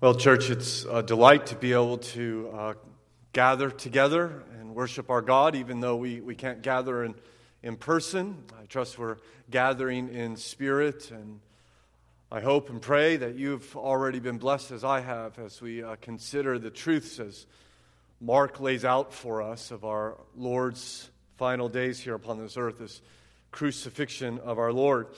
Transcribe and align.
Well, 0.00 0.14
church, 0.14 0.48
it's 0.48 0.84
a 0.84 1.02
delight 1.02 1.46
to 1.46 1.56
be 1.56 1.72
able 1.72 1.98
to 1.98 2.50
uh, 2.54 2.74
gather 3.32 3.68
together 3.68 4.44
and 4.60 4.72
worship 4.72 5.10
our 5.10 5.20
God, 5.20 5.56
even 5.56 5.80
though 5.80 5.96
we, 5.96 6.20
we 6.20 6.36
can't 6.36 6.62
gather 6.62 7.02
in, 7.02 7.16
in 7.64 7.74
person. 7.74 8.44
I 8.56 8.66
trust 8.66 8.96
we're 8.96 9.16
gathering 9.50 10.08
in 10.14 10.36
spirit, 10.36 11.10
and 11.10 11.40
I 12.30 12.38
hope 12.38 12.70
and 12.70 12.80
pray 12.80 13.16
that 13.16 13.34
you've 13.34 13.76
already 13.76 14.20
been 14.20 14.38
blessed 14.38 14.70
as 14.70 14.84
I 14.84 15.00
have 15.00 15.36
as 15.40 15.60
we 15.60 15.82
uh, 15.82 15.96
consider 16.00 16.60
the 16.60 16.70
truths 16.70 17.18
as 17.18 17.46
Mark 18.20 18.60
lays 18.60 18.84
out 18.84 19.12
for 19.12 19.42
us 19.42 19.72
of 19.72 19.84
our 19.84 20.16
Lord's 20.36 21.10
final 21.38 21.68
days 21.68 21.98
here 21.98 22.14
upon 22.14 22.38
this 22.38 22.56
earth, 22.56 22.78
this 22.78 23.02
crucifixion 23.50 24.38
of 24.44 24.60
our 24.60 24.72
Lord. 24.72 25.08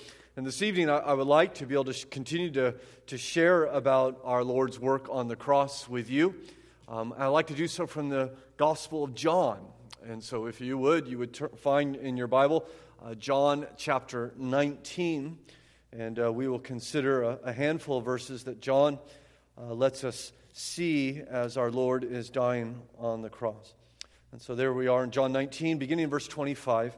And 0.41 0.47
this 0.47 0.63
evening, 0.63 0.89
I, 0.89 1.13
would 1.13 1.27
like 1.27 1.57
to 1.57 1.67
be 1.67 1.75
able 1.75 1.93
to 1.93 2.07
continue 2.07 2.51
to, 2.53 2.75
to 3.09 3.19
share 3.19 3.67
about 3.67 4.23
our 4.25 4.43
Lord's 4.43 4.81
work 4.81 5.07
on 5.11 5.29
the 5.29 5.37
cross 5.37 5.87
with 5.87 6.09
you. 6.09 6.35
Um, 6.89 7.13
I'd 7.19 7.27
like 7.27 7.49
to 7.49 7.55
do 7.55 7.69
so 7.69 7.87
from 7.87 8.09
the 8.09 8.33
Gospel 8.57 9.05
of 9.05 9.15
John. 9.15 9.61
And 10.03 10.25
so, 10.25 10.47
if 10.47 10.63
you 10.63 10.79
would, 10.79 11.07
you 11.07 11.19
would 11.19 11.35
ter- 11.35 11.51
find 11.51 11.95
in 11.95 12.17
your 12.17 12.27
Bible 12.27 12.67
uh, 13.05 13.17
John 13.17 13.67
chapter 13.77 14.33
19. 14.39 15.39
And 15.93 16.19
uh, 16.19 16.33
we 16.33 16.49
will 16.49 16.59
consider 16.59 17.23
a, 17.23 17.39
a, 17.45 17.53
handful 17.53 17.99
of 17.99 18.07
verses 18.07 18.45
that 18.45 18.63
John 18.63 18.99
uh, 19.59 19.75
lets 19.75 20.05
us 20.05 20.33
see 20.55 21.21
as 21.21 21.59
our 21.59 21.71
Lord 21.71 22.03
is 22.03 22.31
dying 22.31 22.81
on 22.99 23.21
the 23.21 23.29
cross. 23.29 23.75
And 24.33 24.41
so, 24.41 24.55
there 24.55 24.73
we 24.73 24.87
are 24.87 25.05
in 25.05 25.11
John 25.11 25.33
19, 25.33 25.77
beginning 25.77 26.05
in 26.05 26.11
verse 26.11 26.27
25. 26.27 26.97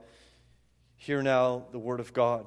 Hear 0.95 1.25
now 1.25 1.65
the 1.73 1.81
word 1.81 1.99
of 1.99 2.13
God. 2.13 2.47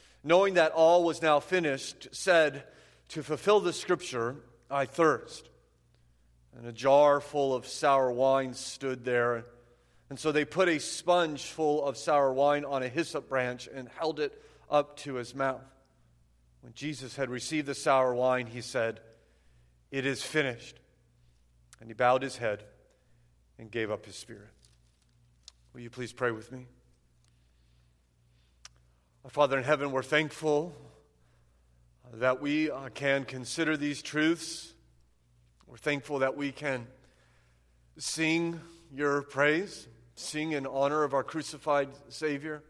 knowing 0.23 0.55
that 0.55 0.71
all 0.71 1.03
was 1.03 1.21
now 1.21 1.39
finished, 1.39 2.09
said, 2.11 2.63
To 3.09 3.23
fulfill 3.23 3.59
the 3.59 3.73
scripture, 3.73 4.35
I 4.69 4.85
thirst. 4.85 5.49
And 6.57 6.67
a 6.67 6.71
jar 6.71 7.21
full 7.21 7.55
of 7.55 7.65
sour 7.65 8.11
wine 8.11 8.53
stood 8.53 9.05
there. 9.05 9.45
And 10.09 10.19
so 10.19 10.31
they 10.31 10.43
put 10.43 10.67
a 10.67 10.79
sponge 10.79 11.45
full 11.45 11.83
of 11.85 11.97
sour 11.97 12.33
wine 12.33 12.65
on 12.65 12.83
a 12.83 12.89
hyssop 12.89 13.29
branch 13.29 13.69
and 13.73 13.87
held 13.97 14.19
it 14.19 14.39
up 14.69 14.97
to 14.97 15.15
his 15.15 15.33
mouth. 15.33 15.61
When 16.61 16.73
Jesus 16.73 17.15
had 17.15 17.29
received 17.29 17.67
the 17.67 17.75
sour 17.75 18.13
wine, 18.13 18.47
he 18.47 18.61
said, 18.61 18.99
It 19.89 20.05
is 20.05 20.21
finished. 20.21 20.77
And 21.79 21.89
he 21.89 21.93
bowed 21.93 22.21
his 22.21 22.37
head 22.37 22.63
and 23.57 23.71
gave 23.71 23.89
up 23.89 24.05
his 24.05 24.15
spirit. 24.15 24.49
Will 25.73 25.81
you 25.81 25.89
please 25.89 26.13
pray 26.13 26.31
with 26.31 26.51
me? 26.51 26.67
Father 29.29 29.57
in 29.57 29.63
heaven, 29.63 29.91
we're 29.91 30.03
thankful 30.03 30.75
that 32.13 32.41
we 32.41 32.69
uh, 32.69 32.89
can 32.89 33.23
consider 33.23 33.77
these 33.77 34.01
truths. 34.01 34.73
We're 35.67 35.77
thankful 35.77 36.19
that 36.19 36.35
we 36.35 36.51
can 36.51 36.87
sing 37.97 38.59
your 38.91 39.21
praise, 39.21 39.87
sing 40.15 40.51
in 40.51 40.65
honor 40.65 41.03
of 41.03 41.13
our 41.13 41.23
crucified 41.23 41.89
Savior 42.09 42.63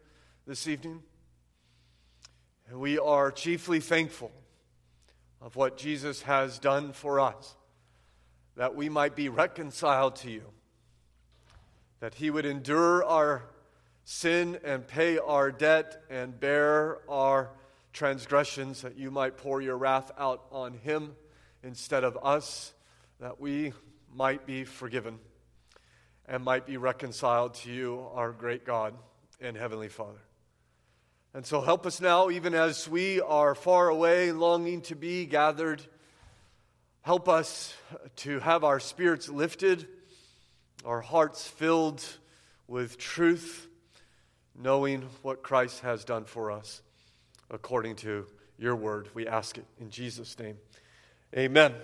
this 0.46 0.68
evening. 0.68 1.02
And 2.68 2.78
we 2.78 2.98
are 2.98 3.32
chiefly 3.32 3.80
thankful 3.80 4.30
of 5.40 5.56
what 5.56 5.78
Jesus 5.78 6.22
has 6.22 6.58
done 6.58 6.92
for 6.92 7.18
us, 7.18 7.56
that 8.56 8.76
we 8.76 8.88
might 8.88 9.16
be 9.16 9.30
reconciled 9.30 10.16
to 10.16 10.30
you, 10.30 10.44
that 11.98 12.14
he 12.14 12.30
would 12.30 12.46
endure 12.46 13.02
our 13.04 13.42
sin 14.04 14.58
and 14.64 14.86
pay 14.86 15.18
our 15.18 15.50
debt 15.50 16.02
and 16.10 16.38
bear 16.38 16.98
our 17.10 17.50
transgressions, 17.92 18.82
that 18.82 18.96
you 18.96 19.10
might 19.10 19.36
pour 19.36 19.60
your 19.60 19.76
wrath 19.76 20.10
out 20.18 20.44
on 20.50 20.74
him 20.74 21.14
instead 21.62 22.04
of 22.04 22.18
us, 22.22 22.72
that 23.20 23.40
we 23.40 23.72
might 24.14 24.46
be 24.46 24.64
forgiven 24.64 25.18
and 26.26 26.44
might 26.44 26.66
be 26.66 26.76
reconciled 26.76 27.54
to 27.54 27.70
you, 27.70 28.06
our 28.14 28.32
great 28.32 28.64
God 28.64 28.94
and 29.40 29.56
Heavenly 29.56 29.88
Father. 29.88 30.20
And 31.34 31.46
so 31.46 31.60
help 31.60 31.86
us 31.86 32.00
now, 32.00 32.30
even 32.30 32.54
as 32.54 32.88
we 32.88 33.20
are 33.20 33.54
far 33.54 33.88
away, 33.88 34.32
longing 34.32 34.82
to 34.82 34.94
be 34.94 35.24
gathered. 35.24 35.82
Help 37.02 37.28
us 37.28 37.74
to 38.16 38.38
have 38.40 38.64
our 38.64 38.78
spirits 38.78 39.28
lifted, 39.28 39.88
our 40.84 41.00
hearts 41.00 41.46
filled 41.46 42.04
with 42.68 42.98
truth 42.98 43.66
knowing 44.58 45.08
what 45.22 45.42
Christ 45.42 45.80
has 45.80 46.04
done 46.04 46.24
for 46.24 46.50
us 46.50 46.82
according 47.50 47.96
to 47.96 48.26
your 48.58 48.76
word. 48.76 49.08
We 49.14 49.26
ask 49.26 49.58
it 49.58 49.64
in 49.80 49.90
Jesus' 49.90 50.38
name. 50.38 50.56
Amen. 51.36 51.74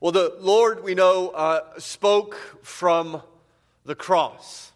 Well, 0.00 0.12
the 0.12 0.36
Lord, 0.40 0.82
we 0.82 0.94
know, 0.94 1.28
uh, 1.28 1.78
spoke 1.78 2.34
from 2.62 3.22
the 3.84 3.94
cross. 3.94 4.72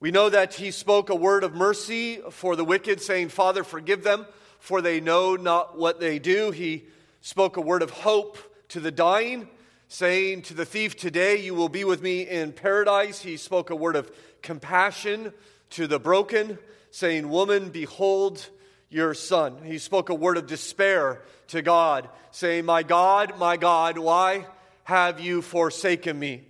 We 0.00 0.10
know 0.10 0.28
that 0.28 0.54
he 0.54 0.70
spoke 0.70 1.10
a 1.10 1.14
word 1.14 1.44
of 1.44 1.54
mercy 1.54 2.20
for 2.30 2.54
the 2.54 2.64
wicked, 2.64 3.00
saying, 3.00 3.30
Father, 3.30 3.64
forgive 3.64 4.04
them, 4.04 4.26
for 4.60 4.80
they 4.80 5.00
know 5.00 5.34
not 5.36 5.78
what 5.78 5.98
they 5.98 6.18
do. 6.18 6.50
He 6.50 6.84
spoke 7.20 7.56
a 7.56 7.60
word 7.60 7.82
of 7.82 7.90
hope 7.90 8.38
to 8.68 8.80
the 8.80 8.90
dying, 8.90 9.48
saying 9.88 10.42
to 10.42 10.54
the 10.54 10.66
thief, 10.66 10.96
Today 10.96 11.40
you 11.40 11.54
will 11.54 11.70
be 11.70 11.84
with 11.84 12.02
me 12.02 12.28
in 12.28 12.52
paradise. 12.52 13.20
He 13.20 13.36
spoke 13.36 13.70
a 13.70 13.76
word 13.76 13.96
of 13.96 14.12
compassion 14.42 15.32
to 15.70 15.86
the 15.86 15.98
broken, 15.98 16.58
saying, 16.90 17.28
Woman, 17.28 17.70
behold 17.70 18.46
your 18.90 19.14
son. 19.14 19.58
He 19.64 19.78
spoke 19.78 20.10
a 20.10 20.14
word 20.14 20.36
of 20.36 20.46
despair 20.46 21.22
to 21.48 21.62
God, 21.62 22.08
saying, 22.30 22.66
My 22.66 22.82
God, 22.82 23.38
my 23.38 23.56
God, 23.56 23.98
why 23.98 24.46
have 24.84 25.20
you 25.20 25.42
forsaken 25.42 26.18
me? 26.18 26.44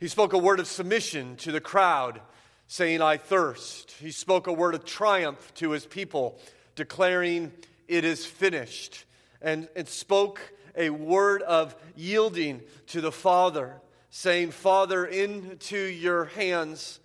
He 0.00 0.08
spoke 0.08 0.32
a 0.32 0.38
word 0.38 0.60
of 0.60 0.66
submission 0.66 1.36
to 1.36 1.52
the 1.52 1.60
crowd, 1.60 2.20
saying, 2.66 3.00
I 3.00 3.16
thirst. 3.16 3.92
He 3.92 4.10
spoke 4.10 4.48
a 4.48 4.52
word 4.52 4.74
of 4.74 4.84
triumph 4.84 5.52
to 5.54 5.70
his 5.70 5.86
people, 5.86 6.40
declaring, 6.74 7.52
It 7.86 8.04
is 8.04 8.26
finished. 8.26 9.04
And 9.40 9.68
it 9.76 9.88
spoke 9.88 10.40
a 10.76 10.90
word 10.90 11.42
of 11.42 11.74
yielding 11.96 12.62
to 12.88 13.00
the 13.00 13.12
Father, 13.12 13.80
saying, 14.10 14.50
Father, 14.50 15.04
into 15.04 15.78
your 15.78 16.26
hands 16.26 17.00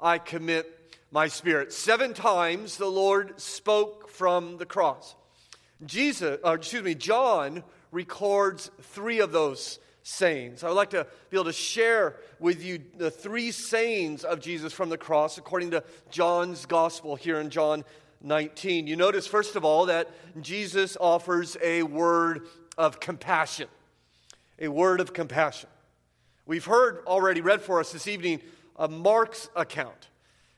I 0.00 0.18
commit 0.18 0.96
my 1.10 1.28
spirit. 1.28 1.72
Seven 1.72 2.14
times 2.14 2.76
the 2.76 2.86
Lord 2.86 3.40
spoke 3.40 4.08
from 4.08 4.58
the 4.58 4.66
cross. 4.66 5.16
Jesus, 5.84 6.38
or 6.44 6.56
excuse 6.56 6.82
me, 6.82 6.94
John 6.94 7.62
records 7.90 8.70
three 8.80 9.20
of 9.20 9.32
those 9.32 9.78
sayings. 10.02 10.64
I 10.64 10.68
would 10.68 10.74
like 10.74 10.90
to 10.90 11.06
be 11.30 11.36
able 11.36 11.44
to 11.44 11.52
share 11.52 12.16
with 12.40 12.64
you 12.64 12.80
the 12.96 13.10
three 13.10 13.50
sayings 13.50 14.24
of 14.24 14.40
Jesus 14.40 14.72
from 14.72 14.88
the 14.88 14.98
cross 14.98 15.38
according 15.38 15.70
to 15.72 15.84
John's 16.10 16.66
gospel 16.66 17.14
here 17.14 17.40
in 17.40 17.50
John 17.50 17.84
19. 18.22 18.86
You 18.86 18.96
notice, 18.96 19.26
first 19.26 19.54
of 19.54 19.64
all, 19.64 19.86
that 19.86 20.10
Jesus 20.40 20.96
offers 21.00 21.56
a 21.62 21.82
word 21.82 22.46
of 22.78 23.00
compassion. 23.00 23.68
A 24.58 24.68
word 24.68 25.00
of 25.00 25.12
compassion. 25.12 25.68
We've 26.46 26.64
heard 26.64 27.02
already 27.06 27.42
read 27.42 27.60
for 27.60 27.78
us 27.80 27.92
this 27.92 28.08
evening 28.08 28.40
Mark's 28.88 29.50
account 29.54 30.08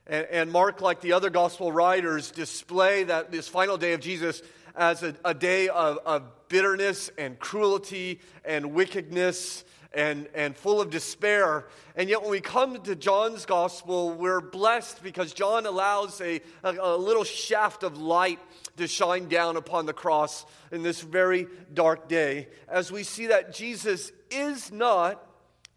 and, 0.06 0.26
and 0.30 0.52
Mark, 0.52 0.80
like 0.80 1.00
the 1.00 1.12
other 1.12 1.30
gospel 1.30 1.72
writers, 1.72 2.30
display 2.30 3.04
that 3.04 3.30
this 3.30 3.48
final 3.48 3.76
day 3.76 3.92
of 3.92 4.00
Jesus 4.00 4.42
as 4.76 5.02
a, 5.02 5.14
a 5.24 5.34
day 5.34 5.68
of, 5.68 5.98
of 6.04 6.48
bitterness 6.48 7.10
and 7.16 7.38
cruelty 7.38 8.20
and 8.44 8.72
wickedness 8.72 9.64
and, 9.92 10.28
and 10.34 10.56
full 10.56 10.80
of 10.80 10.90
despair. 10.90 11.66
And 11.96 12.08
yet, 12.08 12.22
when 12.22 12.30
we 12.30 12.40
come 12.40 12.80
to 12.82 12.94
John's 12.94 13.44
gospel, 13.44 14.12
we're 14.12 14.40
blessed 14.40 15.02
because 15.02 15.32
John 15.32 15.66
allows 15.66 16.20
a, 16.20 16.40
a, 16.62 16.74
a, 16.80 16.96
little 16.96 17.24
shaft 17.24 17.82
of 17.82 17.98
light 17.98 18.38
to 18.76 18.86
shine 18.86 19.28
down 19.28 19.56
upon 19.56 19.86
the 19.86 19.92
cross 19.92 20.46
in 20.70 20.82
this 20.82 21.00
very 21.00 21.46
dark 21.74 22.08
day 22.08 22.48
as 22.68 22.92
we 22.92 23.02
see 23.02 23.26
that 23.26 23.52
Jesus 23.52 24.12
is 24.30 24.70
not 24.70 25.26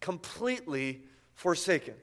completely 0.00 1.02
forsaken. 1.34 1.94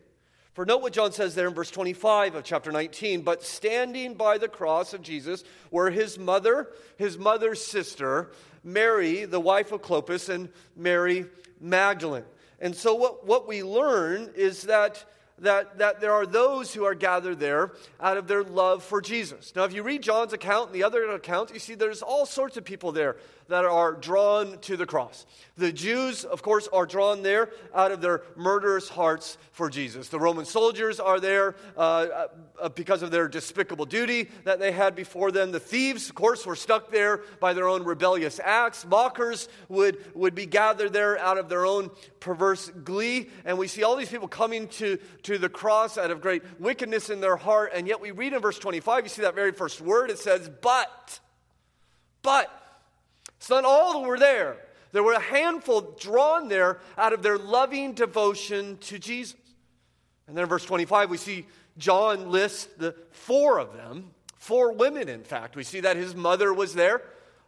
For 0.54 0.66
note 0.66 0.82
what 0.82 0.92
John 0.92 1.14
says 1.14 1.34
there 1.34 1.48
in 1.48 1.54
verse 1.54 1.72
25 1.72 2.36
of 2.36 2.44
chapter 2.44 2.74
19. 2.74 3.22
But 3.22 3.42
standing 3.42 4.16
by 4.16 4.38
the 4.38 4.50
cross 4.50 4.94
of 4.94 5.02
Jesus 5.02 5.46
were 5.70 5.90
his 5.90 6.20
mother, 6.20 6.68
his 6.98 7.18
mother's 7.18 7.64
sister, 7.64 8.32
Mary, 8.64 9.24
the 9.24 9.40
wife 9.40 9.72
of 9.72 9.82
Clopas, 9.82 10.28
and 10.28 10.50
Mary 10.76 11.26
Magdalene. 11.62 12.26
And 12.60 12.76
so 12.76 12.96
what, 12.96 13.26
what 13.26 13.48
we 13.48 13.64
learn 13.64 14.32
is 14.36 14.64
that 14.64 15.06
that, 15.42 15.80
that 15.80 16.00
there 16.00 16.14
are 16.14 16.26
those 16.26 16.74
who 16.74 16.86
are 16.86 16.94
gathered 16.94 17.40
there 17.40 17.72
out 18.00 18.16
of 18.16 18.28
their 18.28 18.44
love 18.44 18.84
for 18.84 19.02
Jesus. 19.02 19.54
Now, 19.56 19.64
if 19.64 19.74
you 19.74 19.82
read 19.82 20.04
John's 20.04 20.34
account 20.34 20.68
and 20.68 20.76
the 20.76 20.84
other 20.84 21.10
account, 21.12 21.52
you 21.52 21.60
see 21.60 21.74
there's 21.74 22.04
all 22.04 22.28
sorts 22.28 22.58
of 22.58 22.64
people 22.64 22.92
there 22.92 23.18
that 23.52 23.66
are 23.66 23.92
drawn 23.92 24.58
to 24.60 24.78
the 24.78 24.86
cross. 24.86 25.26
The 25.58 25.74
Jews, 25.74 26.24
of 26.24 26.42
course, 26.42 26.70
are 26.72 26.86
drawn 26.86 27.22
there 27.22 27.50
out 27.76 27.92
of 27.92 28.00
their 28.00 28.24
murderous 28.38 28.88
hearts 28.88 29.38
for 29.52 29.70
Jesus. 29.70 30.08
The 30.08 30.22
Roman 30.22 30.46
soldiers 30.46 31.02
are 31.02 31.20
there 31.20 31.56
uh, 31.76 32.28
uh, 32.62 32.70
because 32.70 33.02
of 33.02 33.12
their 33.12 33.28
despicable 33.28 33.84
duty 33.84 34.30
that 34.46 34.60
they 34.60 34.72
had 34.72 34.96
before 34.96 35.34
them. 35.34 35.52
The 35.52 35.60
thieves, 35.60 36.08
of 36.10 36.16
course, 36.16 36.46
were 36.46 36.56
stuck 36.56 36.92
there 36.92 37.24
by 37.42 37.52
their 37.52 37.68
own 37.68 37.84
rebellious 37.84 38.40
acts. 38.42 38.86
Mockers 38.86 39.50
would, 39.68 39.98
would 40.16 40.34
be 40.34 40.46
gathered 40.46 40.94
there 40.94 41.20
out 41.20 41.38
of 41.38 41.50
their 41.50 41.66
own 41.66 41.92
perverse 42.22 42.70
glee. 42.86 43.30
And 43.44 43.58
we 43.58 43.68
see 43.68 43.84
all 43.84 43.98
these 43.98 44.10
people 44.10 44.30
coming 44.30 44.70
to, 44.70 44.98
to 45.24 45.38
the 45.38 45.50
cross 45.50 45.98
out 45.98 46.10
of 46.10 46.22
great 46.22 46.42
wickedness 46.58 47.10
in 47.10 47.20
their 47.20 47.36
heart. 47.36 47.74
And 47.76 47.86
yet 47.86 48.00
we 48.00 48.12
read 48.12 48.32
in 48.32 48.42
verse 48.42 48.60
25, 48.60 49.04
you 49.04 49.10
see 49.10 49.24
that 49.24 49.36
very 49.36 49.52
first 49.52 49.82
word, 49.82 50.10
it 50.10 50.20
says, 50.20 50.50
but. 50.62 51.20
But 52.24 52.61
it's 53.42 53.50
not 53.50 53.66
all 53.66 54.00
that 54.00 54.08
were 54.08 54.20
there. 54.20 54.56
There 54.92 55.02
were 55.02 55.14
a 55.14 55.20
handful 55.20 55.82
drawn 56.00 56.48
there 56.48 56.80
out 56.96 57.12
of 57.12 57.24
their 57.24 57.40
loving 57.40 57.94
devotion 57.94 58.78
to 58.82 59.00
Jesus. 59.00 59.36
And 60.28 60.38
then 60.38 60.44
in 60.44 60.50
verse 60.50 60.64
25, 60.64 61.10
we 61.10 61.18
see 61.18 61.48
John 61.76 62.30
list 62.30 62.78
the 62.78 62.94
four 63.10 63.58
of 63.58 63.74
them, 63.74 64.12
four 64.38 64.74
women, 64.74 65.10
in 65.10 65.24
fact. 65.24 65.56
We 65.56 65.64
see 65.64 65.80
that 65.80 65.98
his 65.98 66.14
mother 66.14 66.54
was 66.54 66.76
there. 66.76 67.02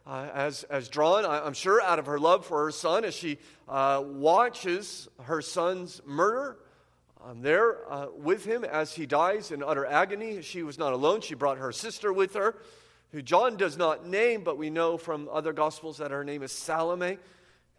Uh, 0.04 0.26
as, 0.34 0.64
as 0.64 0.88
drawn, 0.88 1.24
I, 1.24 1.46
am 1.46 1.52
sure, 1.52 1.80
out 1.80 2.00
of 2.00 2.06
her 2.06 2.18
love 2.18 2.44
for 2.44 2.64
her 2.64 2.72
son 2.72 3.04
as 3.04 3.14
she 3.14 3.38
uh, 3.68 4.02
watches 4.04 5.06
her 5.22 5.40
son's 5.40 6.02
murder. 6.04 6.56
I'm 7.24 7.40
there 7.40 7.88
uh, 7.88 8.08
with 8.16 8.44
him 8.44 8.64
as 8.64 8.94
he 8.94 9.06
dies 9.06 9.52
in 9.52 9.62
utter 9.62 9.86
agony. 9.86 10.42
She 10.42 10.64
was 10.64 10.76
not 10.76 10.92
alone, 10.92 11.20
she 11.20 11.36
brought 11.36 11.58
her 11.58 11.70
sister 11.70 12.12
with 12.12 12.34
her 12.34 12.56
who 13.14 13.22
John 13.22 13.56
does 13.56 13.78
not 13.78 14.08
name, 14.08 14.42
but 14.42 14.58
we 14.58 14.70
know 14.70 14.98
from 14.98 15.28
other 15.30 15.52
gospels 15.52 15.98
that 15.98 16.10
her 16.10 16.24
name 16.24 16.42
is 16.42 16.50
Salome. 16.50 17.16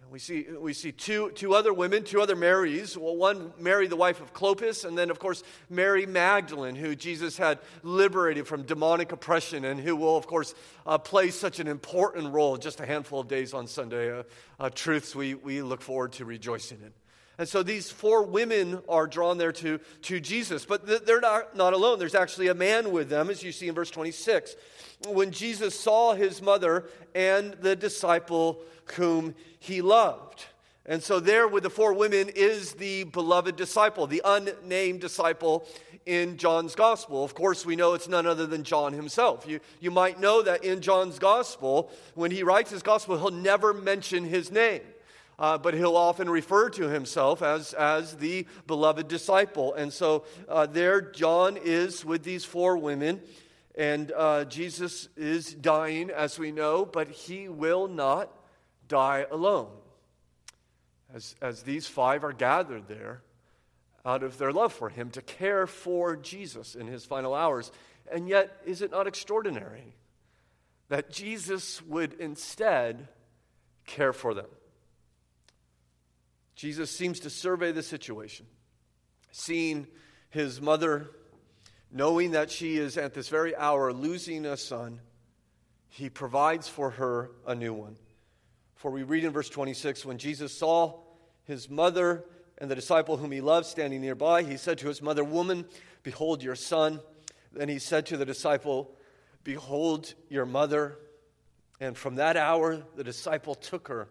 And 0.02 0.10
we 0.10 0.18
see, 0.18 0.46
we 0.58 0.72
see 0.72 0.94
two, 0.94 1.30
two 1.32 1.54
other 1.54 1.74
women, 1.74 2.06
two 2.06 2.22
other 2.22 2.38
Marys. 2.38 2.98
Well, 2.98 3.18
one, 3.18 3.52
Mary, 3.60 3.88
the 3.88 3.98
wife 3.98 4.22
of 4.22 4.34
Clopas, 4.34 4.86
and 4.86 4.98
then, 4.98 5.10
of 5.10 5.20
course, 5.20 5.44
Mary 5.70 6.06
Magdalene, 6.06 6.76
who 6.76 6.96
Jesus 6.96 7.38
had 7.38 7.60
liberated 7.84 8.48
from 8.48 8.64
demonic 8.64 9.12
oppression 9.12 9.66
and 9.66 9.78
who 9.78 9.98
will, 9.98 10.16
of 10.16 10.26
course, 10.26 10.56
uh, 10.88 10.98
play 10.98 11.32
such 11.32 11.60
an 11.60 11.68
important 11.68 12.32
role 12.32 12.56
just 12.56 12.80
a 12.80 12.86
handful 12.86 13.20
of 13.20 13.28
days 13.28 13.54
on 13.54 13.68
Sunday. 13.68 14.18
Uh, 14.18 14.24
uh, 14.58 14.70
truths 14.70 15.14
we, 15.14 15.34
we 15.34 15.62
look 15.62 15.82
forward 15.82 16.14
to 16.14 16.24
rejoicing 16.24 16.80
in. 16.82 16.94
And 17.38 17.48
so 17.48 17.64
these 17.64 17.92
four 17.92 18.24
women 18.24 18.82
are 18.88 19.08
drawn 19.08 19.38
there 19.38 19.52
to, 19.54 19.80
to 20.04 20.20
Jesus, 20.20 20.66
but 20.66 21.06
they're 21.06 21.20
not, 21.20 21.56
not 21.56 21.74
alone. 21.74 22.00
There's 22.00 22.16
actually 22.16 22.48
a 22.48 22.54
man 22.54 22.92
with 22.92 23.10
them, 23.10 23.30
as 23.30 23.44
you 23.44 23.52
see 23.52 23.68
in 23.68 23.76
verse 23.76 23.92
26. 23.92 24.56
When 25.08 25.32
Jesus 25.32 25.78
saw 25.78 26.14
his 26.14 26.42
mother 26.42 26.90
and 27.14 27.54
the 27.56 27.76
disciple 27.76 28.62
whom 28.96 29.36
he 29.60 29.82
loved. 29.82 30.46
And 30.86 31.02
so, 31.02 31.20
there 31.20 31.48
with 31.48 31.64
the 31.64 31.70
four 31.70 31.94
women 31.94 32.30
is 32.36 32.74
the 32.74 33.06
beloved 33.06 33.56
disciple, 33.56 34.06
the 34.06 34.22
unnamed 34.24 35.02
disciple 35.02 35.68
in 36.06 36.38
John's 36.38 36.76
gospel. 36.76 37.24
Of 37.24 37.34
course, 37.34 37.66
we 37.66 37.76
know 37.76 37.96
it's 37.96 38.08
none 38.08 38.28
other 38.28 38.46
than 38.46 38.64
John 38.64 38.94
himself. 38.94 39.48
You, 39.48 39.60
you 39.80 39.90
might 39.90 40.20
know 40.20 40.44
that 40.44 40.64
in 40.64 40.82
John's 40.82 41.18
gospel, 41.18 41.90
when 42.14 42.30
he 42.30 42.44
writes 42.44 42.70
his 42.70 42.84
gospel, 42.84 43.18
he'll 43.18 43.32
never 43.32 43.74
mention 43.74 44.24
his 44.24 44.52
name 44.52 44.82
uh, 45.38 45.58
but 45.58 45.74
he'll 45.74 45.98
often 45.98 46.30
refer 46.30 46.70
to 46.70 46.90
himself 46.90 47.42
as, 47.42 47.74
as 47.74 48.16
the 48.18 48.48
beloved 48.68 49.08
disciple. 49.08 49.74
And 49.74 49.92
so 49.92 50.26
uh, 50.48 50.66
there, 50.66 51.02
John 51.02 51.58
is 51.62 52.06
with 52.06 52.24
these 52.24 52.46
four 52.46 52.78
women, 52.78 53.22
and 53.76 54.12
uh, 54.16 54.46
Jesus 54.46 55.10
is 55.18 55.54
dying, 55.54 56.10
as 56.10 56.40
we 56.40 56.52
know, 56.52 56.86
but 56.86 57.10
he 57.10 57.50
will 57.50 57.88
not 57.88 58.32
die 58.88 59.26
alone. 59.30 59.72
As, 61.14 61.36
as 61.42 61.64
these 61.64 61.88
five 61.88 62.24
are 62.24 62.34
gathered 62.34 62.88
there 62.88 63.22
out 64.06 64.24
of 64.24 64.38
their 64.38 64.52
love 64.52 64.72
for 64.72 64.90
him 64.90 65.10
to 65.12 65.22
care 65.22 65.66
for 65.66 66.16
Jesus 66.16 66.76
in 66.76 66.88
his 66.88 67.06
final 67.06 67.34
hours. 67.34 67.72
And 68.12 68.30
yet, 68.30 68.62
is 68.66 68.82
it 68.82 68.92
not 68.92 69.08
extraordinary 69.08 69.96
that 70.90 71.10
Jesus 71.10 71.82
would 71.82 72.14
instead 72.14 73.08
care 73.86 74.14
for 74.14 74.34
them? 74.34 74.46
Jesus 76.56 76.90
seems 76.90 77.20
to 77.22 77.30
survey 77.30 77.72
the 77.72 77.84
situation, 77.84 78.46
seeing 79.32 79.88
his 80.30 80.62
mother, 80.62 81.10
knowing 81.92 82.32
that 82.32 82.50
she 82.50 82.78
is 82.78 82.98
at 82.98 83.14
this 83.14 83.28
very 83.28 83.56
hour 83.56 83.92
losing 83.92 84.46
a 84.46 84.56
son, 84.56 85.02
he 85.90 86.10
provides 86.10 86.68
for 86.68 86.92
her 86.92 87.32
a 87.46 87.56
new 87.56 87.74
one. 87.74 87.98
For 88.76 88.92
we 88.92 89.04
read 89.04 89.24
in 89.24 89.32
verse 89.32 89.50
26 89.50 90.06
when 90.06 90.18
Jesus 90.18 90.58
saw 90.58 91.00
his 91.46 91.70
mother 91.70 92.26
and 92.58 92.70
the 92.70 92.76
disciple 92.76 93.18
whom 93.18 93.32
he 93.32 93.42
loved 93.42 93.66
standing 93.66 94.02
nearby, 94.02 94.44
he 94.44 94.58
said 94.58 94.78
to 94.80 94.88
his 94.88 95.02
mother, 95.02 95.24
Woman, 95.24 95.66
behold 96.04 96.44
your 96.44 96.56
son. 96.56 97.00
Then 97.52 97.70
he 97.70 97.80
said 97.80 98.06
to 98.08 98.18
the 98.18 98.26
disciple, 98.26 98.96
Behold 99.44 100.14
your 100.30 100.46
mother. 100.46 100.98
And 101.80 101.98
from 101.98 102.16
that 102.16 102.38
hour, 102.38 102.82
the 102.96 103.04
disciple 103.04 103.56
took 103.56 103.88
her 103.90 104.10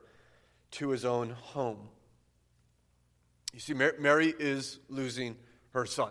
to 0.73 0.91
his 0.91 1.05
own 1.05 1.31
home. 1.31 1.89
You 3.55 3.61
see, 3.61 3.73
Mary 3.73 4.35
is 4.37 4.81
losing 4.89 5.37
her 5.75 5.87
son. 5.87 6.11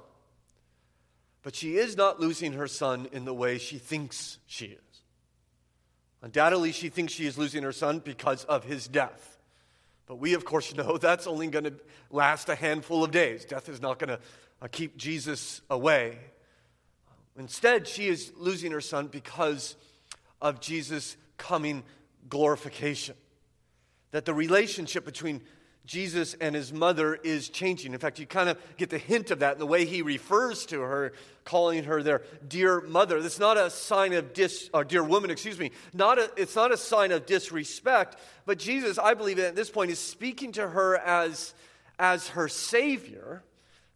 But 1.41 1.55
she 1.55 1.75
is 1.75 1.97
not 1.97 2.21
losing 2.21 2.53
her 2.53 2.69
son 2.69 3.09
in 3.11 3.25
the 3.25 3.33
way 3.33 3.57
she 3.57 3.77
thinks 3.77 4.37
she 4.47 4.67
is. 4.67 5.01
Undoubtedly, 6.21 6.71
she 6.71 6.87
thinks 6.87 7.11
she 7.11 7.25
is 7.25 7.37
losing 7.37 7.63
her 7.63 7.73
son 7.73 7.99
because 7.99 8.45
of 8.45 8.63
his 8.63 8.87
death. 8.87 9.37
But 10.05 10.19
we, 10.19 10.35
of 10.35 10.45
course, 10.45 10.73
know 10.77 10.97
that's 10.97 11.27
only 11.27 11.47
going 11.47 11.65
to 11.65 11.73
last 12.09 12.47
a 12.47 12.55
handful 12.55 13.03
of 13.03 13.11
days. 13.11 13.43
Death 13.43 13.67
is 13.67 13.81
not 13.81 13.99
going 13.99 14.17
to 14.17 14.19
uh, 14.61 14.69
keep 14.71 14.95
Jesus 14.95 15.61
away. 15.69 16.17
Instead, 17.37 17.89
she 17.89 18.07
is 18.07 18.31
losing 18.37 18.71
her 18.71 18.79
son 18.79 19.07
because 19.07 19.75
of 20.41 20.61
Jesus' 20.61 21.17
coming 21.37 21.83
glorification. 22.29 23.15
That 24.11 24.23
the 24.23 24.33
relationship 24.33 25.03
between 25.03 25.41
Jesus 25.85 26.33
and 26.39 26.55
his 26.55 26.71
mother 26.71 27.15
is 27.15 27.49
changing. 27.49 27.93
In 27.93 27.99
fact, 27.99 28.17
you 28.17 28.25
kind 28.25 28.47
of 28.47 28.57
get 28.77 28.89
the 28.89 28.97
hint 28.97 29.31
of 29.31 29.39
that 29.39 29.53
in 29.53 29.59
the 29.59 29.65
way 29.65 29.85
he 29.85 30.01
refers 30.01 30.65
to 30.67 30.79
her, 30.79 31.13
calling 31.43 31.83
her 31.83 32.01
their 32.01 32.21
dear 32.47 32.79
mother. 32.81 33.21
That's 33.21 33.39
not 33.39 33.57
a 33.57 33.69
sign 33.69 34.13
of 34.13 34.33
dis, 34.33 34.69
or 34.73 34.85
dear 34.85 35.03
woman, 35.03 35.29
excuse 35.29 35.59
me. 35.59 35.71
Not 35.93 36.19
a, 36.19 36.31
it's 36.37 36.55
not 36.55 36.71
a 36.71 36.77
sign 36.77 37.11
of 37.11 37.25
disrespect, 37.25 38.17
but 38.45 38.59
Jesus, 38.59 38.97
I 38.97 39.13
believe 39.13 39.39
at 39.39 39.55
this 39.55 39.69
point, 39.69 39.91
is 39.91 39.99
speaking 39.99 40.53
to 40.53 40.67
her 40.69 40.97
as, 40.97 41.53
as 41.99 42.29
her 42.29 42.47
Savior 42.47 43.43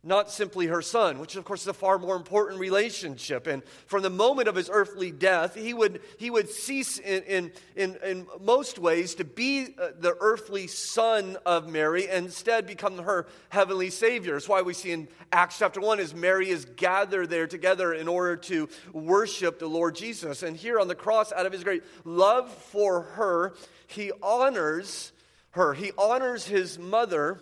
not 0.08 0.32
simply 0.32 0.68
her 0.68 0.82
son, 0.82 1.20
which 1.20 1.36
of 1.36 1.44
course 1.44 1.62
is 1.62 1.68
a 1.68 1.74
far 1.74 2.00
more 2.00 2.16
important 2.16 2.60
relationship. 2.60 3.46
And 3.46 3.64
from 3.86 4.02
the 4.04 4.10
moment 4.10 4.48
of 4.48 4.56
his 4.56 4.70
earthly 4.72 5.12
death, 5.12 5.56
he 5.56 5.74
would, 5.74 6.02
he 6.18 6.30
would 6.30 6.50
cease 6.50 6.98
in, 6.98 7.24
in, 7.24 7.52
in, 7.76 7.98
in 8.04 8.28
most 8.40 8.80
ways 8.80 9.16
to 9.16 9.26
be 9.26 9.76
uh, 9.80 9.90
the 10.00 10.16
earthly 10.20 10.68
son 10.68 11.38
of 11.46 11.68
Mary 11.68 12.08
and 12.10 12.28
instead 12.28 12.66
become 12.66 12.98
her 13.00 13.28
heavenly 13.50 13.90
savior. 13.90 14.34
That's 14.34 14.48
why 14.48 14.62
we 14.62 14.74
see 14.74 14.92
in 14.92 15.10
Acts 15.32 15.60
chapter 15.60 15.82
1 15.82 16.00
as 16.00 16.16
Mary 16.16 16.50
is 16.50 16.64
gathered 16.64 17.30
there 17.30 17.48
together 17.48 17.94
in 17.94 18.08
order 18.08 18.38
to 18.38 18.70
worship 18.94 19.60
the 19.60 19.68
Lord 19.68 19.96
Jesus. 19.96 20.42
And 20.42 20.56
here 20.56 20.80
on 20.80 20.88
the 20.88 20.96
cross, 20.96 21.34
out 21.34 21.46
of 21.46 21.52
his 21.52 21.64
great 21.64 21.84
love 22.06 22.52
for 22.54 23.02
her, 23.02 23.56
he 23.88 24.12
honors 24.24 25.12
her. 25.52 25.74
He 25.74 25.92
honors 25.98 26.46
his 26.46 26.80
mother 26.80 27.42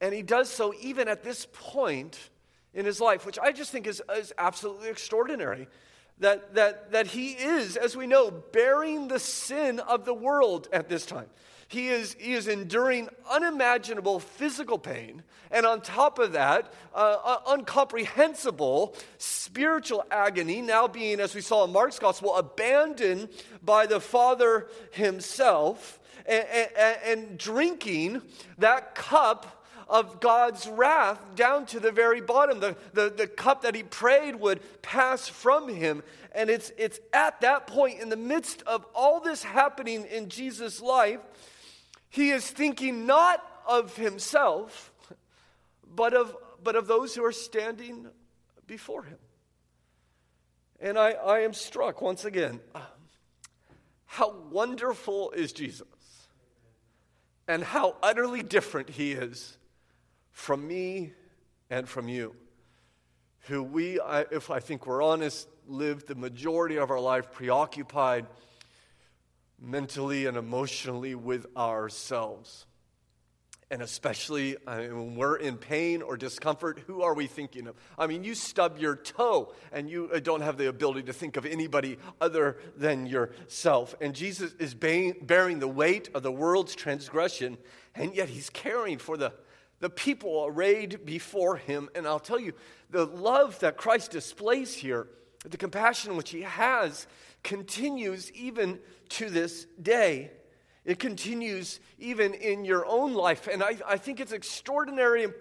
and 0.00 0.14
he 0.14 0.22
does 0.22 0.50
so 0.50 0.74
even 0.80 1.08
at 1.08 1.22
this 1.22 1.46
point 1.52 2.30
in 2.74 2.84
his 2.84 3.00
life, 3.00 3.24
which 3.24 3.38
I 3.38 3.52
just 3.52 3.72
think 3.72 3.86
is, 3.86 4.02
is 4.14 4.32
absolutely 4.38 4.88
extraordinary. 4.88 5.68
That, 6.18 6.54
that, 6.54 6.92
that 6.92 7.08
he 7.08 7.32
is, 7.32 7.76
as 7.76 7.94
we 7.94 8.06
know, 8.06 8.30
bearing 8.30 9.08
the 9.08 9.18
sin 9.18 9.80
of 9.80 10.06
the 10.06 10.14
world 10.14 10.66
at 10.72 10.88
this 10.88 11.04
time. 11.04 11.26
He 11.68 11.88
is, 11.88 12.16
he 12.18 12.32
is 12.32 12.48
enduring 12.48 13.08
unimaginable 13.30 14.20
physical 14.20 14.78
pain, 14.78 15.22
and 15.50 15.66
on 15.66 15.80
top 15.80 16.18
of 16.18 16.32
that, 16.32 16.72
uh, 16.94 17.16
uh, 17.22 17.54
incomprehensible 17.54 18.94
spiritual 19.18 20.04
agony, 20.10 20.62
now 20.62 20.86
being, 20.86 21.18
as 21.18 21.34
we 21.34 21.40
saw 21.40 21.64
in 21.64 21.72
Mark's 21.72 21.98
gospel, 21.98 22.36
abandoned 22.36 23.28
by 23.62 23.86
the 23.86 24.00
Father 24.00 24.68
himself, 24.92 25.98
and, 26.24 26.46
and, 26.78 26.98
and 27.04 27.38
drinking 27.38 28.22
that 28.58 28.94
cup 28.94 29.55
of 29.88 30.20
God's 30.20 30.66
wrath 30.66 31.20
down 31.34 31.66
to 31.66 31.80
the 31.80 31.92
very 31.92 32.20
bottom. 32.20 32.60
The, 32.60 32.76
the, 32.92 33.10
the 33.10 33.26
cup 33.26 33.62
that 33.62 33.74
he 33.74 33.82
prayed 33.82 34.36
would 34.36 34.60
pass 34.82 35.28
from 35.28 35.68
him. 35.68 36.02
And 36.32 36.50
it's, 36.50 36.72
it's 36.76 36.98
at 37.12 37.40
that 37.42 37.66
point, 37.66 38.00
in 38.00 38.08
the 38.08 38.16
midst 38.16 38.62
of 38.62 38.84
all 38.94 39.20
this 39.20 39.42
happening 39.42 40.04
in 40.04 40.28
Jesus' 40.28 40.80
life, 40.80 41.20
he 42.10 42.30
is 42.30 42.48
thinking 42.48 43.06
not 43.06 43.44
of 43.66 43.96
himself, 43.96 44.92
but 45.94 46.14
of, 46.14 46.36
but 46.62 46.76
of 46.76 46.86
those 46.86 47.14
who 47.14 47.24
are 47.24 47.32
standing 47.32 48.08
before 48.66 49.04
him. 49.04 49.18
And 50.80 50.98
I, 50.98 51.12
I 51.12 51.38
am 51.40 51.52
struck 51.52 52.02
once 52.02 52.24
again 52.24 52.60
how 54.06 54.34
wonderful 54.50 55.30
is 55.32 55.52
Jesus 55.52 55.86
and 57.48 57.62
how 57.62 57.96
utterly 58.02 58.42
different 58.42 58.90
he 58.90 59.12
is 59.12 59.56
from 60.36 60.68
me 60.68 61.14
and 61.70 61.88
from 61.88 62.08
you, 62.08 62.36
who 63.48 63.62
we, 63.62 63.98
if 64.30 64.50
I 64.50 64.60
think 64.60 64.86
we're 64.86 65.02
honest, 65.02 65.48
live 65.66 66.04
the 66.04 66.14
majority 66.14 66.76
of 66.76 66.90
our 66.90 67.00
life 67.00 67.32
preoccupied 67.32 68.26
mentally 69.58 70.26
and 70.26 70.36
emotionally 70.36 71.14
with 71.14 71.46
ourselves. 71.56 72.66
And 73.70 73.80
especially 73.80 74.56
I 74.66 74.80
mean, 74.82 74.96
when 74.98 75.14
we're 75.16 75.36
in 75.36 75.56
pain 75.56 76.02
or 76.02 76.18
discomfort, 76.18 76.80
who 76.86 77.00
are 77.00 77.14
we 77.14 77.26
thinking 77.26 77.66
of? 77.66 77.74
I 77.98 78.06
mean, 78.06 78.22
you 78.22 78.34
stub 78.34 78.76
your 78.76 78.94
toe 78.94 79.54
and 79.72 79.88
you 79.88 80.10
uh, 80.12 80.20
don't 80.20 80.42
have 80.42 80.58
the 80.58 80.68
ability 80.68 81.04
to 81.04 81.14
think 81.14 81.38
of 81.38 81.46
anybody 81.46 81.96
other 82.20 82.58
than 82.76 83.06
yourself. 83.06 83.94
And 84.02 84.14
Jesus 84.14 84.52
is 84.58 84.74
bearing 84.74 85.60
the 85.60 85.66
weight 85.66 86.10
of 86.14 86.22
the 86.22 86.30
world's 86.30 86.74
transgression, 86.74 87.56
and 87.94 88.14
yet 88.14 88.28
he's 88.28 88.50
caring 88.50 88.98
for 88.98 89.16
the, 89.16 89.32
the 89.80 89.90
people 89.90 90.44
arrayed 90.46 91.04
before 91.04 91.56
him. 91.56 91.88
And 91.94 92.06
I'll 92.06 92.18
tell 92.20 92.40
you, 92.40 92.52
the 92.90 93.06
love 93.06 93.58
that 93.60 93.76
Christ 93.76 94.10
displays 94.10 94.74
here, 94.74 95.08
the 95.44 95.56
compassion 95.56 96.16
which 96.16 96.30
he 96.30 96.42
has, 96.42 97.06
continues 97.42 98.32
even 98.32 98.78
to 99.10 99.30
this 99.30 99.66
day. 99.80 100.30
It 100.86 101.00
continues 101.00 101.80
even 101.98 102.32
in 102.32 102.64
your 102.64 102.86
own 102.86 103.12
life. 103.12 103.48
And 103.48 103.60
I, 103.60 103.76
I 103.84 103.96
think 103.96 104.20
it's 104.20 104.32
extraordinarily 104.32 105.32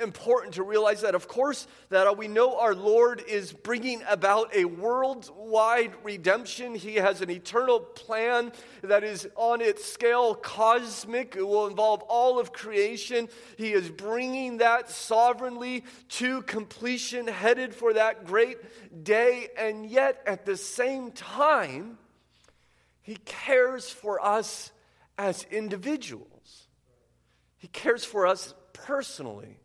important 0.00 0.54
to 0.54 0.64
realize 0.64 1.02
that, 1.02 1.14
of 1.14 1.28
course, 1.28 1.68
that 1.90 2.16
we 2.18 2.26
know 2.26 2.58
our 2.58 2.74
Lord 2.74 3.22
is 3.28 3.52
bringing 3.52 4.02
about 4.08 4.52
a 4.56 4.64
worldwide 4.64 5.92
redemption. 6.02 6.74
He 6.74 6.96
has 6.96 7.20
an 7.20 7.30
eternal 7.30 7.78
plan 7.78 8.50
that 8.82 9.04
is 9.04 9.28
on 9.36 9.60
its 9.60 9.84
scale 9.84 10.34
cosmic. 10.34 11.36
It 11.36 11.46
will 11.46 11.68
involve 11.68 12.02
all 12.02 12.40
of 12.40 12.52
creation. 12.52 13.28
He 13.56 13.72
is 13.72 13.88
bringing 13.88 14.56
that 14.56 14.90
sovereignly 14.90 15.84
to 16.08 16.42
completion, 16.42 17.28
headed 17.28 17.72
for 17.72 17.92
that 17.92 18.26
great 18.26 18.58
day. 19.04 19.50
And 19.56 19.86
yet, 19.86 20.22
at 20.26 20.44
the 20.44 20.56
same 20.56 21.12
time, 21.12 21.98
he 23.02 23.16
cares 23.16 23.90
for 23.90 24.24
us 24.24 24.72
as 25.18 25.44
individuals. 25.50 26.66
He 27.58 27.68
cares 27.68 28.04
for 28.04 28.26
us 28.26 28.54
personally. 28.72 29.58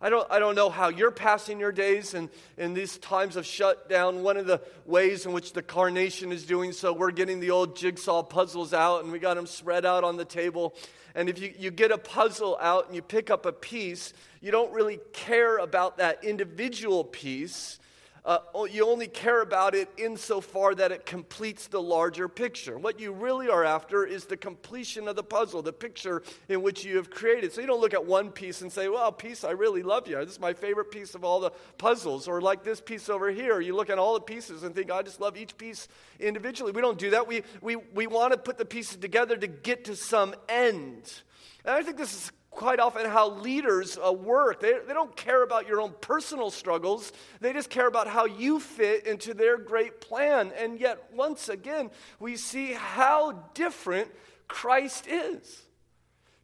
I 0.00 0.10
don't, 0.10 0.30
I 0.30 0.38
don't 0.38 0.54
know 0.54 0.70
how 0.70 0.88
you're 0.88 1.10
passing 1.10 1.58
your 1.58 1.72
days 1.72 2.14
in, 2.14 2.30
in 2.56 2.72
these 2.72 2.98
times 2.98 3.34
of 3.34 3.44
shutdown. 3.44 4.22
One 4.22 4.36
of 4.36 4.46
the 4.46 4.60
ways 4.86 5.26
in 5.26 5.32
which 5.32 5.54
the 5.54 5.62
carnation 5.62 6.30
is 6.30 6.46
doing 6.46 6.72
so, 6.72 6.92
we're 6.92 7.10
getting 7.10 7.40
the 7.40 7.50
old 7.50 7.76
jigsaw 7.76 8.22
puzzles 8.22 8.72
out 8.72 9.02
and 9.02 9.12
we 9.12 9.18
got 9.18 9.34
them 9.34 9.46
spread 9.46 9.84
out 9.84 10.04
on 10.04 10.16
the 10.16 10.24
table. 10.24 10.74
And 11.16 11.28
if 11.28 11.40
you, 11.40 11.52
you 11.58 11.70
get 11.72 11.90
a 11.90 11.98
puzzle 11.98 12.56
out 12.60 12.86
and 12.86 12.94
you 12.94 13.02
pick 13.02 13.28
up 13.28 13.44
a 13.44 13.52
piece, 13.52 14.12
you 14.40 14.52
don't 14.52 14.72
really 14.72 15.00
care 15.12 15.58
about 15.58 15.98
that 15.98 16.22
individual 16.22 17.02
piece 17.02 17.80
uh, 18.28 18.64
you 18.70 18.86
only 18.86 19.06
care 19.06 19.40
about 19.40 19.74
it 19.74 19.88
insofar 19.96 20.74
that 20.74 20.92
it 20.92 21.06
completes 21.06 21.66
the 21.66 21.80
larger 21.80 22.28
picture. 22.28 22.76
What 22.78 23.00
you 23.00 23.10
really 23.10 23.48
are 23.48 23.64
after 23.64 24.04
is 24.04 24.26
the 24.26 24.36
completion 24.36 25.08
of 25.08 25.16
the 25.16 25.22
puzzle, 25.22 25.62
the 25.62 25.72
picture 25.72 26.22
in 26.50 26.60
which 26.60 26.84
you 26.84 26.98
have 26.98 27.08
created. 27.08 27.54
So 27.54 27.62
you 27.62 27.66
don't 27.66 27.80
look 27.80 27.94
at 27.94 28.04
one 28.04 28.30
piece 28.30 28.60
and 28.60 28.70
say, 28.70 28.90
well, 28.90 29.10
piece, 29.10 29.44
I 29.44 29.52
really 29.52 29.82
love 29.82 30.06
you. 30.06 30.16
This 30.16 30.32
is 30.32 30.40
my 30.40 30.52
favorite 30.52 30.90
piece 30.90 31.14
of 31.14 31.24
all 31.24 31.40
the 31.40 31.52
puzzles. 31.78 32.28
Or 32.28 32.42
like 32.42 32.62
this 32.62 32.82
piece 32.82 33.08
over 33.08 33.30
here, 33.30 33.62
you 33.62 33.74
look 33.74 33.88
at 33.88 33.98
all 33.98 34.12
the 34.12 34.20
pieces 34.20 34.62
and 34.62 34.74
think, 34.74 34.90
I 34.90 35.00
just 35.00 35.22
love 35.22 35.38
each 35.38 35.56
piece 35.56 35.88
individually. 36.20 36.72
We 36.72 36.82
don't 36.82 36.98
do 36.98 37.08
that. 37.10 37.26
We, 37.26 37.44
we, 37.62 37.76
we 37.76 38.06
want 38.06 38.34
to 38.34 38.38
put 38.38 38.58
the 38.58 38.66
pieces 38.66 38.98
together 38.98 39.38
to 39.38 39.46
get 39.46 39.86
to 39.86 39.96
some 39.96 40.34
end. 40.50 41.22
And 41.64 41.74
I 41.74 41.82
think 41.82 41.96
this 41.96 42.12
is 42.12 42.32
quite 42.50 42.80
often 42.80 43.06
how 43.06 43.30
leaders 43.30 43.98
uh, 43.98 44.12
work. 44.12 44.60
They, 44.60 44.74
they 44.86 44.94
don't 44.94 45.14
care 45.16 45.42
about 45.42 45.68
your 45.68 45.80
own 45.80 45.94
personal 46.00 46.50
struggles, 46.50 47.12
they 47.40 47.52
just 47.52 47.70
care 47.70 47.86
about 47.86 48.08
how 48.08 48.26
you 48.26 48.60
fit 48.60 49.06
into 49.06 49.34
their 49.34 49.58
great 49.58 50.00
plan. 50.00 50.52
And 50.56 50.80
yet, 50.80 51.04
once 51.12 51.48
again, 51.48 51.90
we 52.18 52.36
see 52.36 52.72
how 52.72 53.44
different 53.54 54.10
Christ 54.48 55.06
is. 55.06 55.62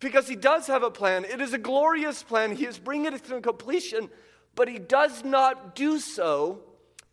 Because 0.01 0.29
he 0.29 0.37
does 0.37 0.67
have 0.67 0.83
a 0.83 0.91
plan. 0.91 1.25
It 1.25 1.41
is 1.41 1.55
a 1.55 1.59
glorious 1.59 2.23
plan. 2.23 2.55
He 2.55 2.67
is 2.67 2.79
bringing 2.79 3.15
it 3.15 3.25
to 3.25 3.41
completion, 3.41 4.11
but 4.55 4.69
he 4.69 4.79
does 4.79 5.25
not 5.25 5.75
do 5.75 5.99
so 5.99 6.61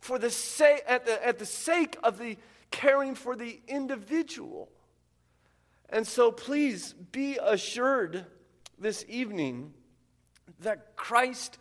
for 0.00 0.18
the 0.18 0.30
sa- 0.30 0.82
at, 0.86 1.06
the, 1.06 1.26
at 1.26 1.38
the 1.38 1.46
sake 1.46 1.96
of 2.02 2.18
the 2.18 2.36
caring 2.70 3.14
for 3.14 3.34
the 3.36 3.60
individual. 3.68 4.68
And 5.88 6.06
so 6.06 6.32
please 6.32 6.92
be 7.12 7.38
assured 7.40 8.26
this 8.82 9.04
evening 9.08 9.72
that 10.60 10.96
Christ 10.96 11.58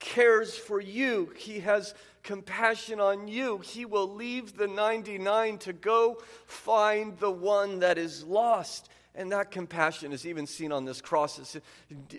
cares 0.00 0.56
for 0.56 0.80
you. 0.80 1.32
He 1.36 1.60
has 1.60 1.94
compassion 2.22 3.00
on 3.00 3.28
you. 3.28 3.58
He 3.58 3.84
will 3.84 4.12
leave 4.12 4.56
the 4.56 4.66
99 4.66 5.58
to 5.58 5.72
go 5.72 6.18
find 6.46 7.18
the 7.18 7.30
one 7.30 7.78
that 7.78 7.96
is 7.96 8.24
lost. 8.24 8.88
And 9.14 9.30
that 9.30 9.50
compassion 9.50 10.12
is 10.12 10.26
even 10.26 10.46
seen 10.46 10.72
on 10.72 10.84
this 10.84 11.00
cross, 11.00 11.36
his, 11.36 11.60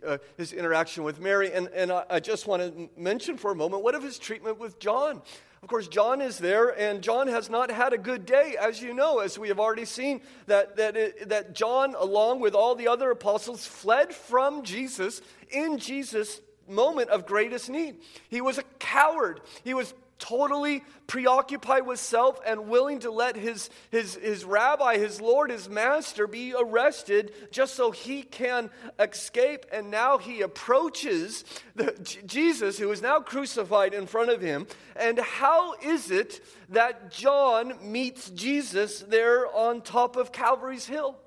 uh, 0.06 0.18
his 0.38 0.54
interaction 0.54 1.04
with 1.04 1.20
Mary. 1.20 1.52
And, 1.52 1.68
and 1.70 1.92
I, 1.92 2.06
I 2.10 2.20
just 2.22 2.48
want 2.48 2.62
to 2.62 2.90
mention 2.98 3.38
for 3.38 3.52
a 3.52 3.56
moment 3.56 3.84
what 3.84 3.96
of 3.96 4.04
his 4.04 4.18
treatment 4.18 4.60
with 4.60 4.80
John? 4.80 5.22
Of 5.62 5.70
course, 5.70 5.88
John 5.88 6.22
is 6.22 6.38
there, 6.38 6.80
and 6.80 7.02
John 7.02 7.28
has 7.28 7.50
not 7.50 7.72
had 7.72 7.92
a 7.92 7.98
good 7.98 8.26
day, 8.26 8.56
as 8.62 8.84
you 8.84 8.94
know, 8.94 9.18
as 9.18 9.40
we 9.40 9.48
have 9.48 9.60
already 9.60 9.86
seen, 9.86 10.22
that, 10.46 10.76
that, 10.76 10.96
it, 10.96 11.30
that 11.30 11.56
John, 11.56 11.96
along 11.98 12.40
with 12.40 12.54
all 12.54 12.76
the 12.76 12.88
other 12.88 13.10
apostles, 13.10 13.66
fled 13.66 14.14
from 14.14 14.62
Jesus 14.62 15.22
in 15.50 15.80
Jesus' 15.80 16.40
moment 16.68 17.10
of 17.10 17.26
greatest 17.26 17.70
need. 17.70 17.98
He 18.30 18.42
was 18.42 18.60
a 18.60 18.64
coward. 18.78 19.42
He 19.64 19.74
was 19.74 19.94
totally 20.18 20.84
preoccupied 21.08 21.86
with 21.86 22.00
self 22.00 22.40
and 22.46 22.70
willing 22.70 23.00
to 23.00 23.12
let 23.12 23.36
his, 23.36 23.70
his, 23.92 24.16
his 24.16 24.46
rabbi, 24.46 24.98
his 24.98 25.20
Lord, 25.20 25.52
his 25.52 25.70
master 25.70 26.28
be 26.28 26.54
arrested 26.58 27.34
just 27.52 27.76
so 27.76 27.92
he 27.92 28.24
can 28.24 28.70
escape. 29.00 29.66
And 29.72 29.92
now 29.92 30.18
he 30.18 30.42
approaches 30.42 31.44
the, 31.76 31.92
Jesus, 32.26 32.78
who 32.78 32.92
is 32.92 33.02
now 33.02 33.20
crucified 33.20 33.94
in 33.94 34.08
front 34.08 34.30
of 34.30 34.42
him. 34.42 34.68
And 34.96 35.20
how 35.20 35.74
is 35.82 36.12
it 36.12 36.42
that 36.70 37.12
John 37.12 37.74
meets 37.82 38.30
Jesus 38.30 39.00
there 39.00 39.48
on 39.54 39.82
top 39.82 40.16
of 40.16 40.32
Calvary's 40.32 40.86
Hill? 40.86 41.18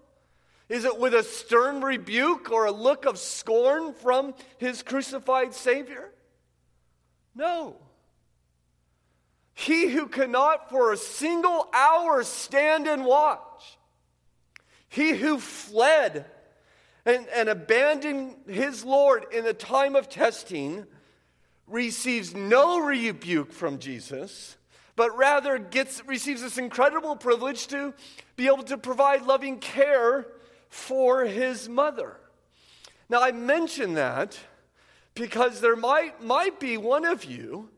Is 0.68 0.85
it 0.85 0.99
with 0.99 1.14
a 1.14 1.23
stern 1.23 1.80
rebuke 1.80 2.50
or 2.50 2.66
a 2.66 2.73
look 2.73 3.07
of 3.07 3.18
scorn 3.18 3.95
from 3.95 4.35
his 4.59 4.83
crucified 4.83 5.54
Savior? 5.54 6.11
No. 7.35 7.76
He 9.58 9.88
who 9.88 10.06
cannot 10.06 10.70
for 10.70 10.92
a 10.92 10.96
single 10.96 11.68
hour 11.74 12.22
stand 12.22 12.86
and 12.86 13.04
watch. 13.04 13.76
He 14.88 15.10
who 15.10 15.40
fled 15.40 16.26
and, 17.04 17.26
and 17.34 17.48
abandoned 17.48 18.36
his 18.46 18.84
Lord 18.84 19.26
in 19.32 19.42
the 19.42 19.52
time 19.52 19.96
of 19.96 20.08
testing 20.08 20.86
receives 21.66 22.36
no 22.36 22.78
rebuke 22.78 23.52
from 23.52 23.80
Jesus, 23.80 24.56
but 24.94 25.16
rather 25.18 25.58
gets, 25.58 26.06
receives 26.06 26.40
this 26.40 26.56
incredible 26.56 27.16
privilege 27.16 27.66
to 27.66 27.94
be 28.36 28.46
able 28.46 28.62
to 28.62 28.78
provide 28.78 29.22
loving 29.26 29.58
care 29.58 30.28
for 30.68 31.24
his 31.24 31.68
mother. 31.68 32.16
Now, 33.08 33.24
I 33.24 33.32
mention 33.32 33.94
that 33.94 34.38
because 35.16 35.60
there 35.60 35.74
might, 35.74 36.22
might 36.22 36.60
be 36.60 36.76
one 36.76 37.04
of 37.04 37.24
you 37.24 37.70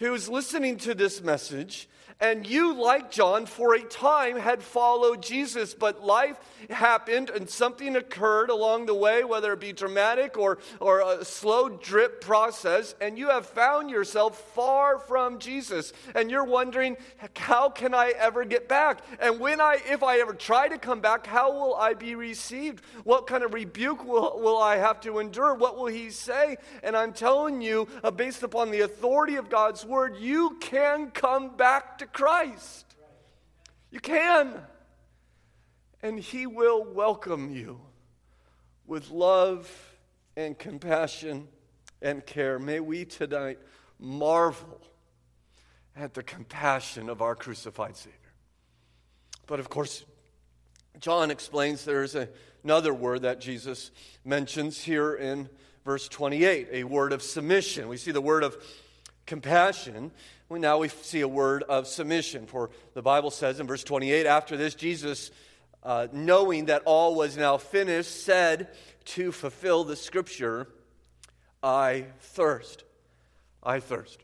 who's 0.00 0.28
listening 0.28 0.78
to 0.78 0.94
this 0.94 1.22
message 1.22 1.86
And 2.20 2.46
you, 2.46 2.74
like 2.74 3.10
John, 3.10 3.46
for 3.46 3.74
a 3.74 3.82
time 3.82 4.36
had 4.36 4.62
followed 4.62 5.22
Jesus, 5.22 5.72
but 5.72 6.04
life 6.04 6.36
happened 6.68 7.30
and 7.30 7.48
something 7.48 7.96
occurred 7.96 8.50
along 8.50 8.86
the 8.86 8.94
way, 8.94 9.24
whether 9.24 9.54
it 9.54 9.60
be 9.60 9.72
dramatic 9.72 10.36
or, 10.36 10.58
or 10.80 11.00
a 11.00 11.24
slow 11.24 11.70
drip 11.70 12.20
process, 12.20 12.94
and 13.00 13.18
you 13.18 13.30
have 13.30 13.46
found 13.46 13.90
yourself 13.90 14.38
far 14.54 14.98
from 14.98 15.38
Jesus. 15.38 15.94
And 16.14 16.30
you're 16.30 16.44
wondering, 16.44 16.98
how 17.36 17.70
can 17.70 17.94
I 17.94 18.12
ever 18.18 18.44
get 18.44 18.68
back? 18.68 19.02
And 19.18 19.40
when 19.40 19.60
I, 19.60 19.78
if 19.88 20.02
I 20.02 20.18
ever 20.18 20.34
try 20.34 20.68
to 20.68 20.76
come 20.76 21.00
back, 21.00 21.26
how 21.26 21.52
will 21.52 21.74
I 21.74 21.94
be 21.94 22.14
received? 22.14 22.84
What 23.04 23.26
kind 23.26 23.42
of 23.42 23.54
rebuke 23.54 24.04
will, 24.04 24.38
will 24.40 24.58
I 24.58 24.76
have 24.76 25.00
to 25.02 25.20
endure? 25.20 25.54
What 25.54 25.78
will 25.78 25.86
he 25.86 26.10
say? 26.10 26.58
And 26.82 26.96
I'm 26.96 27.12
telling 27.12 27.62
you, 27.62 27.88
uh, 28.04 28.10
based 28.10 28.42
upon 28.42 28.70
the 28.70 28.80
authority 28.80 29.36
of 29.36 29.48
God's 29.48 29.86
word, 29.86 30.16
you 30.18 30.58
can 30.60 31.10
come 31.10 31.56
back 31.56 31.96
to 31.98 32.06
Christ. 32.12 32.86
You 33.90 34.00
can. 34.00 34.54
And 36.02 36.18
He 36.18 36.46
will 36.46 36.84
welcome 36.84 37.50
you 37.50 37.80
with 38.86 39.10
love 39.10 39.70
and 40.36 40.58
compassion 40.58 41.48
and 42.02 42.24
care. 42.24 42.58
May 42.58 42.80
we 42.80 43.04
tonight 43.04 43.58
marvel 43.98 44.80
at 45.96 46.14
the 46.14 46.22
compassion 46.22 47.08
of 47.08 47.20
our 47.20 47.34
crucified 47.34 47.96
Savior. 47.96 48.16
But 49.46 49.60
of 49.60 49.68
course, 49.68 50.04
John 51.00 51.30
explains 51.30 51.84
there's 51.84 52.14
a, 52.14 52.28
another 52.64 52.94
word 52.94 53.22
that 53.22 53.40
Jesus 53.40 53.90
mentions 54.24 54.80
here 54.80 55.14
in 55.14 55.48
verse 55.84 56.08
28, 56.08 56.68
a 56.72 56.84
word 56.84 57.12
of 57.12 57.22
submission. 57.22 57.88
We 57.88 57.96
see 57.96 58.12
the 58.12 58.20
word 58.20 58.44
of 58.44 58.56
compassion 59.30 60.10
well, 60.50 60.60
now 60.60 60.78
we 60.78 60.88
see 60.88 61.20
a 61.20 61.28
word 61.28 61.62
of 61.62 61.86
submission. 61.86 62.46
For 62.46 62.70
the 62.94 63.02
Bible 63.02 63.30
says 63.30 63.60
in 63.60 63.68
verse 63.68 63.84
28 63.84 64.26
after 64.26 64.56
this, 64.56 64.74
Jesus, 64.74 65.30
uh, 65.84 66.08
knowing 66.12 66.64
that 66.64 66.82
all 66.86 67.14
was 67.14 67.36
now 67.36 67.56
finished, 67.56 68.24
said 68.24 68.66
to 69.04 69.30
fulfill 69.30 69.84
the 69.84 69.94
scripture, 69.94 70.66
I 71.62 72.06
thirst. 72.18 72.82
I 73.62 73.78
thirst. 73.78 74.18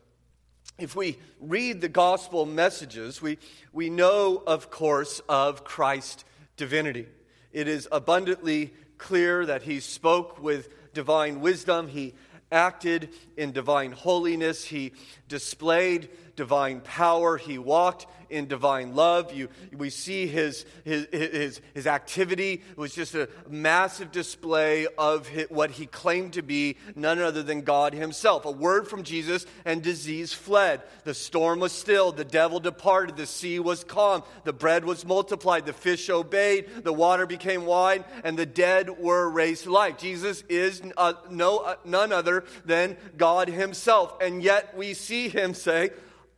If 0.77 0.97
we 0.97 1.17
read 1.39 1.79
the 1.79 1.87
gospel 1.87 2.45
messages, 2.45 3.21
we, 3.21 3.37
we 3.71 3.89
know, 3.89 4.43
of 4.45 4.69
course, 4.69 5.21
of 5.29 5.63
Christ's 5.63 6.25
divinity. 6.57 7.07
It 7.53 7.69
is 7.69 7.87
abundantly 7.89 8.73
clear 8.97 9.45
that 9.45 9.63
he 9.63 9.79
spoke 9.79 10.43
with 10.43 10.93
divine 10.93 11.39
wisdom. 11.39 11.87
He 11.87 12.15
acted 12.51 13.09
in 13.35 13.51
divine 13.51 13.91
holiness. 13.91 14.65
He 14.65 14.93
displayed 15.27 16.09
divine 16.37 16.79
power. 16.79 17.35
He 17.35 17.57
walked 17.57 18.05
in 18.29 18.47
divine 18.47 18.95
love. 18.95 19.33
You, 19.33 19.49
we 19.75 19.89
see 19.89 20.27
his, 20.27 20.65
his, 20.85 21.07
his, 21.11 21.61
his 21.73 21.87
activity 21.87 22.61
was 22.75 22.93
just 22.93 23.15
a 23.15 23.27
massive 23.49 24.11
display 24.11 24.87
of 24.97 25.27
his, 25.27 25.49
what 25.49 25.71
he 25.71 25.87
claimed 25.87 26.33
to 26.33 26.41
be 26.41 26.77
none 26.95 27.19
other 27.19 27.41
than 27.43 27.61
God 27.61 27.93
himself. 27.93 28.45
A 28.45 28.51
word 28.51 28.87
from 28.87 29.03
Jesus, 29.03 29.45
and 29.65 29.81
disease 29.81 30.31
fled. 30.31 30.83
The 31.03 31.13
storm 31.13 31.59
was 31.59 31.71
stilled. 31.71 32.17
The 32.17 32.25
devil 32.25 32.59
departed. 32.59 33.17
The 33.17 33.25
sea 33.25 33.59
was 33.59 33.83
calm. 33.83 34.23
The 34.43 34.53
bread 34.53 34.85
was 34.85 35.05
multiplied. 35.05 35.65
The 35.65 35.73
fish 35.73 36.09
obeyed. 36.09 36.83
The 36.83 36.93
water 36.93 37.25
became 37.25 37.65
wine, 37.65 38.05
and 38.23 38.37
the 38.37 38.45
dead 38.45 38.99
were 38.99 39.29
raised 39.29 39.63
to 39.63 39.71
life. 39.71 39.97
Jesus 39.97 40.43
is 40.49 40.83
uh, 40.97 41.13
no, 41.31 41.59
uh, 41.59 41.75
none 41.83 42.11
other 42.11 42.43
than 42.65 42.95
God 43.17 43.47
himself. 43.47 44.21
And 44.21 44.43
yet 44.43 44.77
we 44.77 44.93
see 44.93 45.29
him 45.29 45.55
say, 45.55 45.89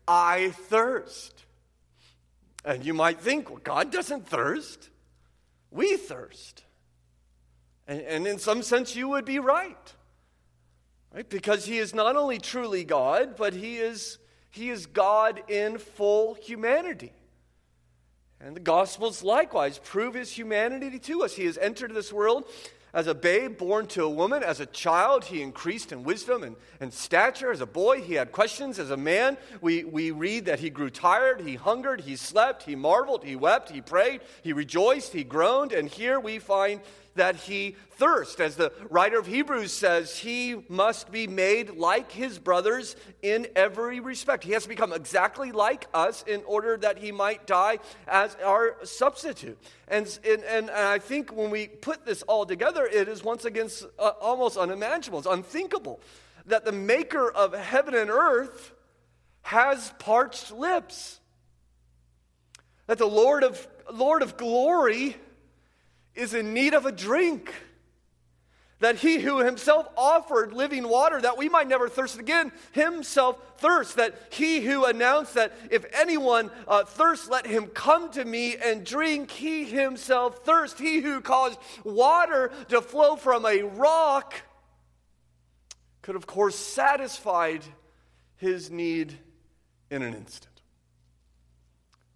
I 0.09 0.49
thirst. 0.49 1.45
And 2.65 2.83
you 2.83 2.95
might 2.95 3.19
think, 3.19 3.49
well, 3.49 3.59
God 3.63 3.91
doesn't 3.91 4.27
thirst. 4.27 4.89
We 5.69 5.97
thirst. 5.97 6.63
And, 7.87 8.01
and 8.01 8.27
in 8.27 8.39
some 8.39 8.63
sense, 8.63 8.95
you 8.95 9.07
would 9.09 9.23
be 9.23 9.37
right. 9.37 9.93
Right? 11.13 11.29
Because 11.29 11.65
he 11.65 11.77
is 11.77 11.93
not 11.93 12.15
only 12.15 12.39
truly 12.39 12.83
God, 12.83 13.35
but 13.37 13.53
he 13.53 13.77
is, 13.77 14.17
he 14.49 14.71
is 14.71 14.87
God 14.87 15.43
in 15.47 15.77
full 15.77 16.33
humanity. 16.33 17.13
And 18.41 18.55
the 18.55 18.61
Gospels 18.61 19.21
likewise 19.21 19.79
prove 19.79 20.15
his 20.15 20.31
humanity 20.31 20.97
to 20.97 21.23
us. 21.23 21.35
He 21.35 21.45
has 21.45 21.57
entered 21.57 21.93
this 21.93 22.11
world 22.11 22.45
as 22.93 23.07
a 23.07 23.13
babe 23.13 23.57
born 23.57 23.85
to 23.87 24.03
a 24.03 24.09
woman, 24.09 24.43
as 24.43 24.59
a 24.59 24.65
child, 24.65 25.25
he 25.25 25.41
increased 25.41 25.91
in 25.91 26.03
wisdom 26.03 26.43
and, 26.43 26.55
and 26.79 26.93
stature. 26.93 27.51
As 27.51 27.61
a 27.61 27.65
boy, 27.65 28.01
he 28.01 28.15
had 28.15 28.31
questions. 28.31 28.79
As 28.79 28.89
a 28.89 28.97
man, 28.97 29.37
we, 29.61 29.83
we 29.83 30.11
read 30.11 30.45
that 30.45 30.59
he 30.59 30.69
grew 30.69 30.89
tired, 30.89 31.41
he 31.41 31.55
hungered, 31.55 32.01
he 32.01 32.15
slept, 32.15 32.63
he 32.63 32.75
marveled, 32.75 33.23
he 33.23 33.35
wept, 33.35 33.69
he 33.69 33.81
prayed, 33.81 34.21
he 34.41 34.53
rejoiced, 34.53 35.13
he 35.13 35.23
groaned. 35.23 35.71
And 35.71 35.87
here 35.87 36.19
we 36.19 36.39
find 36.39 36.81
that 37.19 37.35
he 37.35 37.75
thirst. 37.91 38.39
As 38.39 38.55
the 38.55 38.71
writer 38.89 39.19
of 39.19 39.27
Hebrews 39.27 39.73
says, 39.73 40.17
he 40.17 40.55
must 40.69 41.11
be 41.11 41.27
made 41.27 41.71
like 41.71 42.13
his 42.13 42.39
brothers 42.39 42.95
in 43.21 43.45
every 43.57 43.99
respect. 43.99 44.45
He 44.45 44.53
has 44.53 44.63
to 44.63 44.69
become 44.69 44.93
exactly 44.93 45.51
like 45.51 45.87
us 45.93 46.23
in 46.25 46.41
order 46.45 46.77
that 46.77 46.97
he 46.97 47.11
might 47.11 47.45
die 47.45 47.79
as 48.07 48.37
our 48.43 48.77
substitute. 48.83 49.57
And, 49.89 50.07
and, 50.25 50.43
and 50.45 50.69
I 50.69 50.99
think 50.99 51.35
when 51.35 51.51
we 51.51 51.67
put 51.67 52.05
this 52.05 52.21
all 52.23 52.45
together, 52.45 52.85
it 52.85 53.09
is 53.09 53.21
once 53.21 53.43
again 53.43 53.69
uh, 53.99 54.11
almost 54.21 54.57
unimaginable, 54.57 55.19
it's 55.19 55.27
unthinkable 55.27 55.99
that 56.45 56.63
the 56.63 56.71
maker 56.71 57.29
of 57.29 57.53
heaven 57.53 57.93
and 57.95 58.09
earth 58.09 58.71
has 59.41 59.93
parched 59.99 60.53
lips. 60.53 61.19
That 62.87 62.97
the 62.97 63.05
Lord 63.05 63.43
of, 63.43 63.67
Lord 63.91 64.21
of 64.21 64.37
glory 64.37 65.17
is 66.15 66.33
in 66.33 66.53
need 66.53 66.73
of 66.73 66.85
a 66.85 66.91
drink. 66.91 67.53
That 68.79 68.95
he 68.95 69.19
who 69.19 69.39
himself 69.39 69.89
offered 69.97 70.53
living 70.53 70.87
water 70.87 71.19
that 71.19 71.37
we 71.37 71.49
might 71.49 71.67
never 71.67 71.89
thirst 71.89 72.17
again, 72.17 72.53
himself 72.71 73.37
thirsts. 73.57 73.95
That 73.95 74.15
he 74.31 74.61
who 74.61 74.85
announced 74.85 75.33
that 75.33 75.51
if 75.69 75.85
anyone 75.93 76.49
uh, 76.65 76.85
thirsts, 76.85 77.27
let 77.27 77.45
him 77.45 77.67
come 77.67 78.09
to 78.11 78.23
me 78.23 78.55
and 78.55 78.85
drink, 78.85 79.31
he 79.31 79.65
himself 79.65 80.45
thirsts. 80.45 80.79
He 80.79 81.01
who 81.01 81.19
caused 81.19 81.59
water 81.83 82.51
to 82.69 82.81
flow 82.81 83.17
from 83.17 83.45
a 83.45 83.63
rock 83.63 84.33
could, 86.01 86.15
of 86.15 86.25
course, 86.25 86.55
satisfied 86.55 87.63
his 88.37 88.71
need 88.71 89.19
in 89.91 90.01
an 90.01 90.13
instant. 90.13 90.61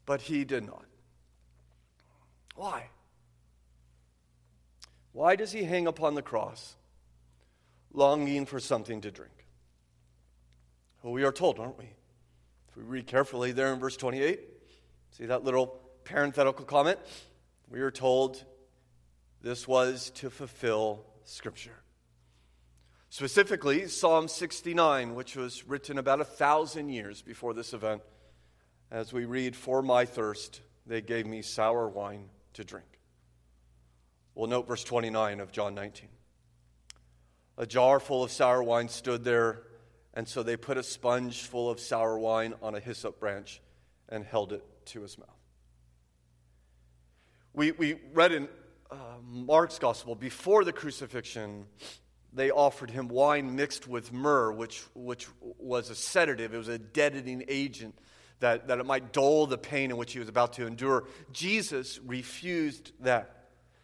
But 0.06 0.22
he 0.22 0.46
did 0.46 0.66
not. 0.66 0.86
Why? 2.56 2.88
Why 5.14 5.36
does 5.36 5.52
he 5.52 5.64
hang 5.64 5.88
upon 5.88 6.16
the 6.16 6.22
cross, 6.22 6.76
longing 7.94 8.46
for 8.46 8.60
something 8.60 9.00
to 9.02 9.12
drink? 9.12 9.48
Well, 11.02 11.14
we 11.14 11.24
are 11.24 11.32
told, 11.32 11.60
aren't 11.60 11.78
we? 11.78 11.86
If 12.70 12.78
we 12.78 12.84
read 12.84 13.08
carefully 13.08 13.52
there 13.52 13.72
in 13.72 13.80
verse 13.80 13.96
28, 13.96 14.40
see 15.12 15.28
that 15.28 15.44
little 15.44 15.80
parenthetical 16.04 16.66
comment? 16.66 17.00
We 17.70 17.82
are 17.82 17.92
told 17.92 18.44
this 19.42 19.68
was 19.68 20.10
to 20.16 20.30
fulfill 20.30 21.06
Scripture. 21.26 21.84
Specifically, 23.10 23.88
Psalm 23.88 24.28
69, 24.28 25.14
which 25.14 25.36
was 25.36 25.68
written 25.68 26.00
about 26.00 26.22
a 26.22 26.26
thousand 26.26 26.90
years 26.90 27.22
before 27.22 27.54
this 27.54 27.74
event, 27.74 28.02
as 28.90 29.14
we 29.14 29.26
read, 29.26 29.56
For 29.56 29.84
my 29.84 30.06
thirst, 30.06 30.62
they 30.88 31.02
gave 31.02 31.28
me 31.28 31.44
sour 31.44 31.88
wine 31.88 32.30
to 32.54 32.64
drink. 32.64 32.88
We'll 34.36 34.48
note 34.48 34.68
verse 34.68 34.84
29 34.84 35.40
of 35.40 35.52
John 35.52 35.76
19. 35.76 36.10
A 37.58 37.66
jar 37.66 38.00
full 38.00 38.24
of 38.24 38.32
sour 38.32 38.64
wine 38.64 38.90
stood 38.90 39.24
there, 39.24 39.62
and 40.14 40.28
so 40.28 40.42
they 40.42 40.58
put 40.58 40.78
a 40.78 40.84
sponge 40.84 41.44
full 41.44 41.70
of 41.70 41.80
sour 41.80 42.18
wine 42.18 42.56
on 42.62 42.74
a 42.74 42.80
hyssop 42.80 43.20
branch 43.20 43.62
and 44.10 44.26
held 44.26 44.54
it 44.54 44.64
to 44.88 45.02
his 45.02 45.18
mouth. 45.18 45.28
We, 47.54 47.72
we 47.72 48.00
read 48.14 48.32
in 48.32 48.50
uh, 48.90 48.96
Mark's 49.24 49.78
gospel 49.78 50.16
before 50.16 50.64
the 50.64 50.74
crucifixion, 50.74 51.66
they 52.34 52.50
offered 52.50 52.90
him 52.90 53.08
wine 53.08 53.56
mixed 53.56 53.88
with 53.88 54.12
myrrh, 54.12 54.52
which, 54.52 54.82
which 54.96 55.28
was 55.60 55.92
a 55.92 55.96
sedative, 55.96 56.56
it 56.56 56.58
was 56.58 56.68
a 56.68 56.80
deadening 56.80 57.44
agent 57.48 57.96
that, 58.40 58.68
that 58.68 58.80
it 58.80 58.86
might 58.88 59.14
dull 59.14 59.46
the 59.46 59.58
pain 59.58 59.92
in 59.92 59.98
which 59.98 60.14
he 60.14 60.20
was 60.20 60.28
about 60.28 60.54
to 60.54 60.66
endure. 60.66 61.08
Jesus 61.32 62.00
refused 62.04 62.92
that. 63.02 63.43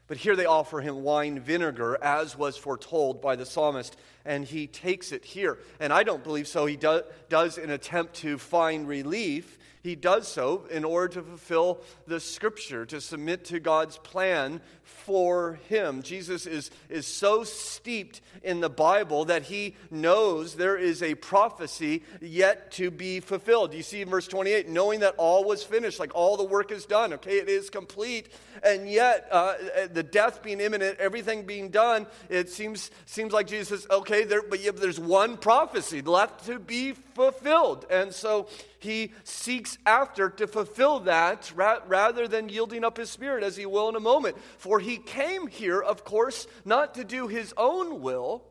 But 0.09 0.17
here 0.17 0.35
they 0.35 0.45
offer 0.45 0.81
him 0.81 1.03
wine 1.03 1.39
vinegar, 1.39 1.97
as 2.01 2.35
was 2.35 2.57
foretold 2.57 3.21
by 3.21 3.37
the 3.37 3.45
psalmist. 3.45 3.95
and 4.25 4.43
he 4.43 4.67
takes 4.67 5.11
it 5.11 5.23
here. 5.23 5.59
And 5.79 5.93
I 5.93 6.03
don't 6.03 6.23
believe 6.23 6.47
so. 6.47 6.65
He 6.65 6.75
do, 6.75 7.03
does 7.29 7.57
an 7.57 7.69
attempt 7.69 8.15
to 8.15 8.37
find 8.37 8.87
relief. 8.87 9.57
He 9.81 9.95
does 9.95 10.27
so 10.27 10.65
in 10.69 10.83
order 10.83 11.07
to 11.13 11.21
fulfill 11.21 11.81
the 12.05 12.19
scripture, 12.19 12.85
to 12.87 12.99
submit 12.99 13.45
to 13.45 13.59
God's 13.59 13.97
plan 13.97 14.61
for 15.09 15.59
him. 15.69 16.03
Jesus 16.03 16.45
is, 16.45 16.69
is 16.89 17.07
so 17.07 17.43
steeped 17.43 18.21
in 18.43 18.59
the 18.59 18.69
Bible 18.69 19.25
that 19.25 19.43
he 19.43 19.75
knows 19.89 20.55
there 20.55 20.77
is 20.77 21.01
a 21.01 21.15
prophecy 21.15 22.03
yet 22.21 22.71
to 22.73 22.91
be 22.91 23.19
fulfilled. 23.19 23.73
You 23.73 23.83
see 23.83 24.01
in 24.01 24.09
verse 24.09 24.27
28, 24.27 24.69
knowing 24.69 24.99
that 24.99 25.15
all 25.17 25.43
was 25.43 25.63
finished, 25.63 25.99
like 25.99 26.13
all 26.13 26.37
the 26.37 26.43
work 26.43 26.71
is 26.71 26.85
done, 26.85 27.13
okay, 27.13 27.37
it 27.37 27.49
is 27.49 27.69
complete. 27.69 28.29
And 28.63 28.89
yet, 28.89 29.27
uh, 29.31 29.55
the 29.91 30.03
death 30.03 30.43
being 30.43 30.59
imminent, 30.59 30.99
everything 30.99 31.45
being 31.45 31.69
done, 31.69 32.05
it 32.29 32.49
seems, 32.49 32.91
seems 33.05 33.33
like 33.33 33.47
Jesus 33.47 33.81
says, 33.81 33.87
okay, 33.89 34.25
there, 34.25 34.41
but 34.41 34.59
yeah, 34.59 34.71
there's 34.71 34.99
one 34.99 35.37
prophecy 35.37 36.01
left 36.01 36.45
to 36.45 36.59
be 36.59 36.91
fulfilled. 36.91 37.85
And 37.89 38.13
so 38.13 38.47
he 38.79 39.11
seeks 39.23 39.77
after 39.85 40.29
to 40.29 40.47
fulfill 40.47 41.01
that 41.01 41.51
ra- 41.55 41.79
rather 41.87 42.27
than 42.27 42.49
yielding 42.49 42.83
up 42.83 42.97
his 42.97 43.09
spirit, 43.09 43.43
as 43.43 43.57
he 43.57 43.65
will 43.65 43.89
in 43.89 43.95
a 43.95 43.99
moment. 43.99 44.37
For 44.57 44.78
he 44.79 44.97
came 44.97 45.47
here, 45.47 45.81
of 45.81 46.03
course, 46.03 46.47
not 46.65 46.95
to 46.95 47.03
do 47.03 47.27
his 47.27 47.53
own 47.57 48.01
will, 48.01 48.43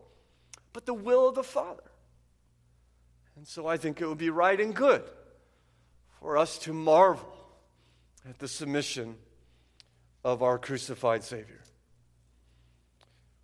but 0.72 0.86
the 0.86 0.94
will 0.94 1.28
of 1.28 1.34
the 1.34 1.42
Father. 1.42 1.82
And 3.36 3.46
so 3.46 3.66
I 3.66 3.76
think 3.76 4.00
it 4.00 4.06
would 4.06 4.18
be 4.18 4.30
right 4.30 4.60
and 4.60 4.74
good 4.74 5.02
for 6.20 6.36
us 6.36 6.58
to 6.60 6.72
marvel 6.72 7.32
at 8.28 8.38
the 8.38 8.48
submission 8.48 9.16
of 10.24 10.42
our 10.42 10.58
crucified 10.58 11.24
Savior. 11.24 11.60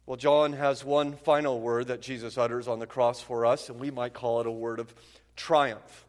Well, 0.06 0.16
John 0.16 0.52
has 0.52 0.84
one 0.84 1.14
final 1.14 1.60
word 1.60 1.86
that 1.86 2.02
Jesus 2.02 2.36
utters 2.36 2.68
on 2.68 2.78
the 2.78 2.86
cross 2.86 3.20
for 3.20 3.46
us, 3.46 3.70
and 3.70 3.80
we 3.80 3.90
might 3.90 4.12
call 4.12 4.40
it 4.40 4.46
a 4.46 4.50
word 4.50 4.78
of 4.78 4.94
triumph. 5.34 6.04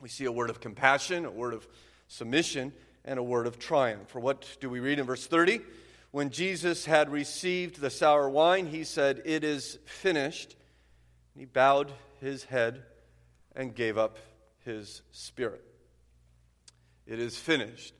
We 0.00 0.08
see 0.08 0.26
a 0.26 0.32
word 0.32 0.50
of 0.50 0.60
compassion, 0.60 1.24
a 1.24 1.30
word 1.30 1.54
of 1.54 1.66
submission, 2.06 2.72
and 3.04 3.18
a 3.18 3.22
word 3.22 3.48
of 3.48 3.58
triumph. 3.58 4.08
For 4.08 4.20
what 4.20 4.46
do 4.60 4.70
we 4.70 4.78
read 4.78 5.00
in 5.00 5.06
verse 5.06 5.26
30? 5.26 5.60
When 6.10 6.30
Jesus 6.30 6.86
had 6.86 7.10
received 7.10 7.80
the 7.80 7.90
sour 7.90 8.28
wine, 8.30 8.66
he 8.66 8.84
said, 8.84 9.22
It 9.24 9.44
is 9.44 9.78
finished. 9.84 10.56
And 11.34 11.40
he 11.42 11.44
bowed 11.46 11.92
his 12.20 12.44
head 12.44 12.82
and 13.54 13.74
gave 13.74 13.98
up 13.98 14.18
his 14.64 15.02
spirit. 15.12 15.64
It 17.06 17.18
is 17.18 17.36
finished. 17.36 17.94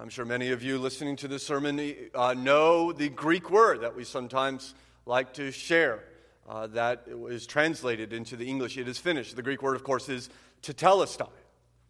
I'm 0.00 0.08
sure 0.08 0.24
many 0.24 0.52
of 0.52 0.62
you 0.62 0.78
listening 0.78 1.16
to 1.16 1.28
this 1.28 1.44
sermon 1.44 1.94
uh, 2.14 2.34
know 2.34 2.92
the 2.92 3.08
Greek 3.08 3.50
word 3.50 3.80
that 3.80 3.96
we 3.96 4.04
sometimes 4.04 4.74
like 5.06 5.32
to 5.34 5.50
share 5.50 6.04
uh, 6.48 6.66
that 6.68 7.04
is 7.28 7.46
translated 7.46 8.12
into 8.12 8.36
the 8.36 8.48
English. 8.48 8.78
It 8.78 8.88
is 8.88 8.96
finished. 8.98 9.36
The 9.36 9.42
Greek 9.42 9.62
word, 9.62 9.74
of 9.74 9.84
course, 9.84 10.08
is 10.08 10.30
tetelestai. 10.62 11.28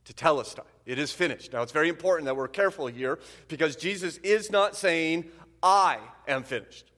Tetelestai. 0.04 0.64
It 0.86 0.98
is 0.98 1.12
finished. 1.12 1.52
Now, 1.52 1.62
it's 1.62 1.72
very 1.72 1.88
important 1.88 2.26
that 2.26 2.36
we're 2.36 2.48
careful 2.48 2.86
here 2.86 3.18
because 3.46 3.76
Jesus 3.76 4.16
is 4.18 4.50
not 4.50 4.74
saying, 4.74 5.26
I 5.62 5.98
am 6.26 6.42
finished. 6.42 6.90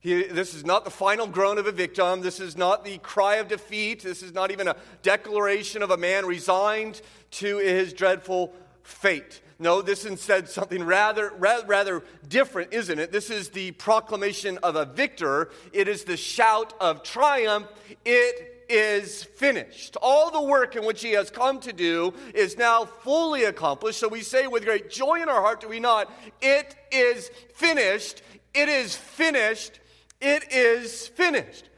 He, 0.00 0.22
this 0.22 0.54
is 0.54 0.64
not 0.64 0.84
the 0.84 0.90
final 0.90 1.26
groan 1.26 1.58
of 1.58 1.66
a 1.66 1.72
victim. 1.72 2.20
This 2.20 2.38
is 2.38 2.56
not 2.56 2.84
the 2.84 2.98
cry 2.98 3.36
of 3.36 3.48
defeat. 3.48 4.02
This 4.02 4.22
is 4.22 4.32
not 4.32 4.50
even 4.50 4.68
a 4.68 4.76
declaration 5.02 5.82
of 5.82 5.90
a 5.90 5.96
man 5.96 6.26
resigned 6.26 7.02
to 7.32 7.58
his 7.58 7.92
dreadful 7.92 8.54
fate. 8.82 9.40
No, 9.58 9.80
this 9.82 10.00
is 10.00 10.10
instead 10.12 10.48
something 10.48 10.84
rather, 10.84 11.32
rather, 11.38 11.66
rather 11.66 12.04
different, 12.28 12.72
isn't 12.72 12.98
it? 12.98 13.10
This 13.10 13.30
is 13.30 13.48
the 13.48 13.72
proclamation 13.72 14.58
of 14.58 14.76
a 14.76 14.84
victor. 14.84 15.50
It 15.72 15.88
is 15.88 16.04
the 16.04 16.16
shout 16.16 16.74
of 16.78 17.02
triumph. 17.02 17.66
It 18.04 18.55
is 18.68 19.24
finished. 19.24 19.96
All 20.00 20.30
the 20.30 20.42
work 20.42 20.76
in 20.76 20.84
which 20.84 21.02
he 21.02 21.12
has 21.12 21.30
come 21.30 21.60
to 21.60 21.72
do 21.72 22.14
is 22.34 22.56
now 22.56 22.84
fully 22.84 23.44
accomplished. 23.44 23.98
So 23.98 24.08
we 24.08 24.22
say 24.22 24.46
with 24.46 24.64
great 24.64 24.90
joy 24.90 25.22
in 25.22 25.28
our 25.28 25.40
heart, 25.40 25.60
do 25.60 25.68
we 25.68 25.80
not? 25.80 26.10
It 26.40 26.74
is 26.90 27.30
finished. 27.54 28.22
It 28.54 28.68
is 28.68 28.96
finished. 28.96 29.80
It 30.20 30.52
is 30.52 31.08
finished. 31.08 31.68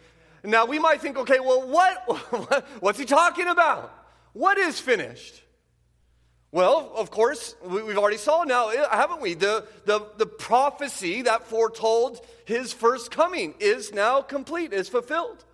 Now 0.44 0.66
we 0.66 0.78
might 0.78 1.00
think, 1.00 1.16
okay, 1.18 1.40
well, 1.40 1.68
what, 1.68 2.64
what's 2.80 2.98
he 2.98 3.04
talking 3.04 3.48
about? 3.48 3.92
What 4.32 4.58
is 4.58 4.78
finished? 4.78 5.42
Well, 6.50 6.92
of 6.96 7.10
course, 7.10 7.54
we've 7.62 7.98
already 7.98 8.16
saw 8.16 8.44
now, 8.44 8.68
eh, 8.68 8.82
haven't 8.90 9.20
we? 9.20 9.34
The, 9.34 9.66
the, 9.84 10.06
the 10.16 10.24
prophecy 10.24 11.22
that 11.22 11.46
foretold 11.46 12.24
his 12.46 12.72
first 12.72 13.10
coming 13.10 13.54
is 13.60 13.92
now 13.92 14.22
complete, 14.22 14.72
is 14.72 14.88
fulfilled. 14.88 15.44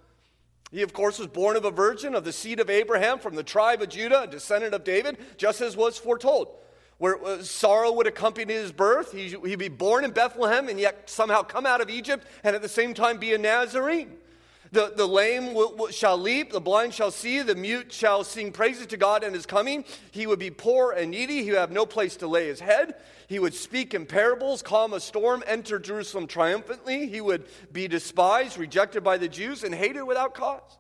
He, 0.74 0.82
of 0.82 0.92
course, 0.92 1.20
was 1.20 1.28
born 1.28 1.54
of 1.54 1.64
a 1.64 1.70
virgin 1.70 2.16
of 2.16 2.24
the 2.24 2.32
seed 2.32 2.58
of 2.58 2.68
Abraham 2.68 3.20
from 3.20 3.37
the 3.37 3.44
tribe 3.44 3.80
of 3.80 3.90
Judah, 3.90 4.22
a 4.22 4.26
descendant 4.26 4.74
of 4.74 4.82
David, 4.82 5.18
just 5.37 5.60
as 5.60 5.76
was 5.76 5.98
foretold. 5.98 6.48
Where 6.98 7.24
uh, 7.24 7.44
sorrow 7.44 7.92
would 7.92 8.08
accompany 8.08 8.54
his 8.54 8.72
birth, 8.72 9.12
he, 9.12 9.28
he'd 9.28 9.60
be 9.60 9.68
born 9.68 10.04
in 10.04 10.10
Bethlehem 10.10 10.68
and 10.68 10.80
yet 10.80 11.08
somehow 11.08 11.42
come 11.42 11.64
out 11.64 11.80
of 11.80 11.90
Egypt 11.90 12.26
and 12.42 12.56
at 12.56 12.62
the 12.62 12.68
same 12.68 12.92
time 12.92 13.18
be 13.18 13.34
a 13.34 13.38
Nazarene. 13.38 14.16
The, 14.74 14.92
the 14.96 15.06
lame 15.06 15.54
will, 15.54 15.72
will, 15.76 15.88
shall 15.90 16.18
leap, 16.18 16.50
the 16.50 16.60
blind 16.60 16.94
shall 16.94 17.12
see, 17.12 17.42
the 17.42 17.54
mute 17.54 17.92
shall 17.92 18.24
sing 18.24 18.50
praises 18.50 18.88
to 18.88 18.96
God 18.96 19.22
and 19.22 19.32
his 19.32 19.46
coming. 19.46 19.84
He 20.10 20.26
would 20.26 20.40
be 20.40 20.50
poor 20.50 20.90
and 20.90 21.12
needy, 21.12 21.44
he 21.44 21.50
would 21.50 21.60
have 21.60 21.70
no 21.70 21.87
place 21.87 22.16
to 22.16 22.26
lay 22.26 22.48
his 22.48 22.58
head. 22.58 22.96
He 23.28 23.38
would 23.38 23.54
speak 23.54 23.94
in 23.94 24.04
parables, 24.04 24.62
calm 24.62 24.92
a 24.92 24.98
storm, 24.98 25.44
enter 25.46 25.78
Jerusalem 25.78 26.26
triumphantly. 26.26 27.06
He 27.06 27.20
would 27.20 27.46
be 27.72 27.87
despised, 27.87 28.58
rejected 28.58 29.04
by 29.04 29.16
the 29.16 29.28
Jews, 29.28 29.62
and 29.62 29.72
hated 29.72 30.02
without 30.02 30.34
cause. 30.34 30.76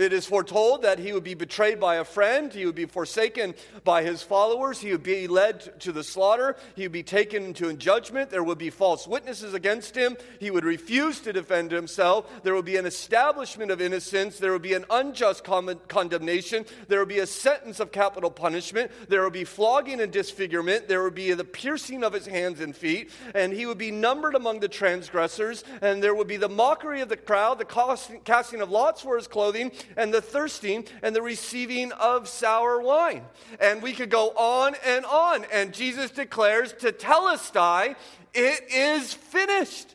It 0.00 0.14
is 0.14 0.24
foretold 0.24 0.80
that 0.80 0.98
he 0.98 1.12
would 1.12 1.24
be 1.24 1.34
betrayed 1.34 1.78
by 1.78 1.96
a 1.96 2.04
friend, 2.04 2.50
he 2.50 2.64
would 2.64 2.74
be 2.74 2.86
forsaken 2.86 3.54
by 3.84 4.02
his 4.02 4.22
followers, 4.22 4.80
he 4.80 4.92
would 4.92 5.02
be 5.02 5.28
led 5.28 5.78
to 5.80 5.92
the 5.92 6.02
slaughter, 6.02 6.56
he 6.74 6.84
would 6.84 6.92
be 6.92 7.02
taken 7.02 7.44
into 7.44 7.70
judgment, 7.74 8.30
there 8.30 8.42
would 8.42 8.56
be 8.56 8.70
false 8.70 9.06
witnesses 9.06 9.52
against 9.52 9.94
him, 9.94 10.16
he 10.38 10.50
would 10.50 10.64
refuse 10.64 11.20
to 11.20 11.34
defend 11.34 11.70
himself, 11.70 12.42
there 12.42 12.54
would 12.54 12.64
be 12.64 12.78
an 12.78 12.86
establishment 12.86 13.70
of 13.70 13.82
innocence, 13.82 14.38
there 14.38 14.52
would 14.52 14.62
be 14.62 14.72
an 14.72 14.86
unjust 14.88 15.44
condemnation, 15.44 16.64
there 16.88 17.00
would 17.00 17.08
be 17.08 17.18
a 17.18 17.26
sentence 17.26 17.78
of 17.78 17.92
capital 17.92 18.30
punishment, 18.30 18.90
there 19.10 19.22
would 19.22 19.34
be 19.34 19.44
flogging 19.44 20.00
and 20.00 20.10
disfigurement, 20.10 20.88
there 20.88 21.02
would 21.02 21.14
be 21.14 21.34
the 21.34 21.44
piercing 21.44 22.02
of 22.04 22.14
his 22.14 22.26
hands 22.26 22.60
and 22.60 22.74
feet, 22.74 23.10
and 23.34 23.52
he 23.52 23.66
would 23.66 23.76
be 23.76 23.90
numbered 23.90 24.34
among 24.34 24.60
the 24.60 24.68
transgressors, 24.68 25.62
and 25.82 26.02
there 26.02 26.14
would 26.14 26.26
be 26.26 26.38
the 26.38 26.48
mockery 26.48 27.02
of 27.02 27.10
the 27.10 27.18
crowd, 27.18 27.58
the 27.58 28.20
casting 28.24 28.62
of 28.62 28.70
lots 28.70 29.02
for 29.02 29.16
his 29.18 29.28
clothing 29.28 29.70
and 29.96 30.12
the 30.12 30.22
thirsting 30.22 30.84
and 31.02 31.14
the 31.14 31.22
receiving 31.22 31.92
of 31.92 32.28
sour 32.28 32.80
wine. 32.80 33.24
And 33.60 33.82
we 33.82 33.92
could 33.92 34.10
go 34.10 34.30
on 34.30 34.74
and 34.84 35.04
on. 35.04 35.44
And 35.52 35.72
Jesus 35.72 36.10
declares 36.10 36.72
tetelestai, 36.72 37.96
it 38.34 38.60
is 38.72 39.12
finished. 39.12 39.94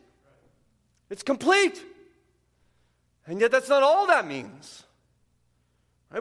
It's 1.10 1.24
complete. 1.24 1.84
And 3.28 3.40
yet, 3.42 3.52
that's 3.52 3.70
not 3.70 3.84
all 3.84 4.08
that 4.08 4.28
means. 4.28 4.84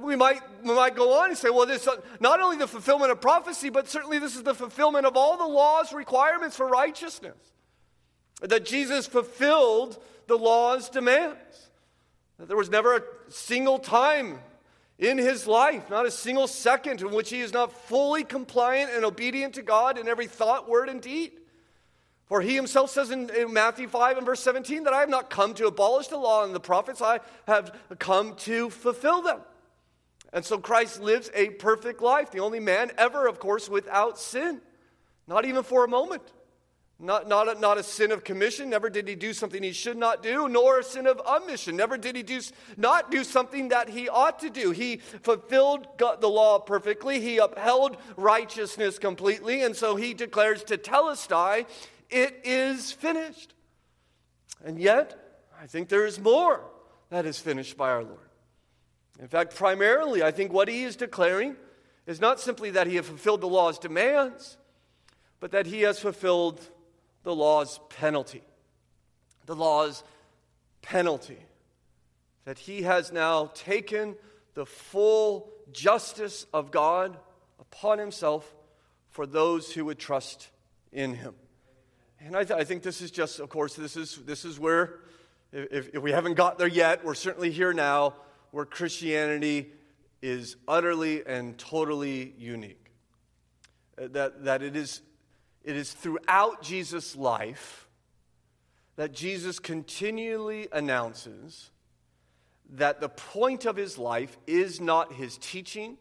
We, 0.03 0.17
might, 0.17 0.41
we 0.65 0.75
might 0.75 0.97
go 0.97 1.21
on 1.21 1.29
and 1.29 1.39
say, 1.39 1.51
well, 1.51 1.67
this 1.67 1.87
not 2.19 2.41
only 2.41 2.57
the 2.57 2.67
fulfillment 2.67 3.13
of 3.13 3.21
prophecy, 3.21 3.69
but 3.69 3.89
certainly 3.89 4.19
this 4.19 4.35
is 4.35 4.43
the 4.43 4.55
fulfillment 4.55 5.07
of 5.07 5.17
all 5.17 5.37
the 5.37 5.47
law's 5.47 5.93
requirements 5.93 6.57
for 6.57 6.67
righteousness. 6.67 7.37
That 8.41 8.65
Jesus 8.65 9.07
fulfilled 9.07 10.03
the 10.27 10.37
law's 10.37 10.89
demands. 10.89 11.69
There 12.39 12.57
was 12.57 12.71
never 12.71 12.97
a 12.97 13.03
single 13.29 13.79
time 13.79 14.41
in 14.99 15.19
his 15.19 15.47
life, 15.47 15.91
not 15.91 16.07
a 16.07 16.11
single 16.11 16.47
second 16.47 17.01
in 17.01 17.13
which 17.13 17.31
he 17.31 17.41
is 17.41 17.53
not 17.53 17.73
fully 17.89 18.25
compliant 18.25 18.91
and 18.93 19.05
obedient 19.05 19.55
to 19.55 19.63
God 19.63 19.99
in 19.99 20.09
every 20.09 20.27
thought, 20.27 20.69
word, 20.69 20.89
and 20.89 21.01
deed. 21.01 21.33
For 22.27 22.41
he 22.41 22.55
himself 22.55 22.91
says 22.91 23.11
in, 23.11 23.31
in, 23.31 23.53
Matthew 23.53 23.87
5 23.87 24.17
and 24.17 24.27
verse 24.27 24.41
17 24.41 24.85
that 24.85 24.93
I 24.93 25.01
have 25.01 25.09
not 25.09 25.31
come 25.31 25.55
to 25.55 25.67
abolish 25.67 26.09
the 26.09 26.17
law 26.17 26.45
and 26.45 26.55
the 26.55 26.61
prophets, 26.61 27.03
I 27.03 27.21
have 27.47 27.77
come 27.99 28.35
to 28.37 28.71
fulfill 28.71 29.23
them. 29.23 29.41
And 30.33 30.45
so 30.45 30.59
Christ 30.59 31.01
lives 31.01 31.31
a 31.35 31.51
perfect 31.51 32.01
life, 32.01 32.31
the 32.31 32.41
only 32.41 32.61
man 32.61 32.91
ever, 32.99 33.27
of 33.27 33.39
course, 33.39 33.69
without 33.69 34.19
sin, 34.19 34.61
not 35.29 35.45
even 35.45 35.63
for 35.63 35.85
a 35.85 35.89
moment. 35.89 36.23
Not, 37.05 37.29
not, 37.29 37.55
a, 37.55 37.61
not 37.61 37.77
a 37.77 37.83
sin 37.83 38.13
of 38.13 38.25
commission. 38.25 38.71
Never 38.71 38.89
did 38.89 39.07
he 39.07 39.15
do 39.15 39.35
something 39.35 39.63
he 39.63 39.73
should 39.73 39.99
not 39.99 40.23
do, 40.23 40.49
nor 40.49 40.79
a 40.79 40.83
sin 40.83 41.07
of 41.07 41.21
omission. 41.21 41.77
Never 41.77 41.99
did 41.99 42.17
he 42.17 42.23
do, 42.23 42.41
not 42.79 43.11
do 43.11 43.25
something 43.25 43.69
that 43.69 43.91
he 43.91 44.09
ought 44.09 44.39
to 44.41 44.49
do. 44.49 44.71
He 44.71 44.97
fulfilled 44.97 45.87
the 45.99 46.29
law 46.29 46.59
perfectly. 46.61 47.21
He 47.21 47.37
upheld 47.37 47.99
righteousness 48.17 48.99
completely. 48.99 49.63
And 49.63 49.77
so 49.77 49.97
he 49.97 50.15
declares 50.15 50.65
tetelestai, 50.65 51.67
it 52.09 52.41
is 52.43 52.93
finished. 52.93 53.53
And 54.65 54.79
yet, 54.79 55.45
I 55.61 55.67
think 55.67 55.91
there 55.91 56.07
is 56.07 56.19
more 56.19 56.65
that 57.11 57.27
is 57.27 57.39
finished 57.39 57.77
by 57.77 57.91
our 57.91 58.03
Lord. 58.03 58.19
In 59.21 59.29
fact, 59.29 59.55
primarily, 59.55 60.23
I 60.23 60.31
think 60.31 60.55
what 60.55 60.69
he 60.69 60.85
is 60.85 60.97
declaring 60.97 61.57
is 62.07 62.19
not 62.19 62.41
simply 62.41 62.71
that 62.71 62.87
he 62.87 62.97
has 62.97 63.07
fulfilled 63.07 63.43
the 63.43 63.47
law's 63.47 63.79
demands, 63.79 64.57
but 65.39 65.51
that 65.51 65.67
he 65.67 65.83
has 65.83 65.99
fulfilled 66.01 66.67
the 67.25 67.35
law's 67.35 67.81
penalty. 67.91 68.43
The 69.47 69.57
law's 69.57 70.05
penalty. 70.81 71.39
that 72.45 72.59
he 72.59 72.83
has 72.83 73.13
now 73.13 73.51
taken 73.55 74.17
the 74.55 74.67
full 74.67 75.51
justice 75.73 76.47
of 76.53 76.71
God 76.71 77.17
upon 77.59 77.99
himself 77.99 78.55
for 79.11 79.27
those 79.27 79.73
who 79.73 79.85
would 79.87 79.99
trust 79.99 80.51
in 80.93 81.15
him. 81.15 81.35
And 82.21 82.37
I, 82.37 82.45
th- 82.45 82.59
I 82.59 82.65
think 82.65 82.83
this 82.83 83.01
is 83.01 83.11
just, 83.11 83.41
of 83.41 83.49
course, 83.49 83.75
this 83.75 83.97
is, 83.97 84.17
this 84.25 84.45
is 84.45 84.59
where, 84.59 85.01
if, 85.53 85.95
if 85.95 86.03
we 86.03 86.13
haven't 86.13 86.35
got 86.35 86.59
there 86.59 86.69
yet, 86.69 87.05
we're 87.05 87.15
certainly 87.15 87.51
here 87.51 87.73
now, 87.73 88.15
where 88.51 88.65
Christianity 88.65 89.73
is 90.23 90.57
utterly 90.67 91.27
and 91.27 91.59
totally 91.59 92.35
unique. 92.39 92.93
That, 93.97 94.45
that 94.45 94.63
it, 94.63 94.77
is, 94.77 95.03
it 95.65 95.77
is 95.77 95.93
throughout 95.93 96.63
Jesus' 96.63 97.17
life 97.17 97.89
that 98.97 99.13
Jesus 99.13 99.59
continually 99.59 100.69
announces 100.71 101.71
that 102.75 103.01
the 103.01 103.09
point 103.09 103.65
of 103.65 103.77
his 103.77 103.99
life 103.99 104.37
is 104.47 104.81
not 104.81 105.13
his 105.13 105.39
teaching, 105.39 105.97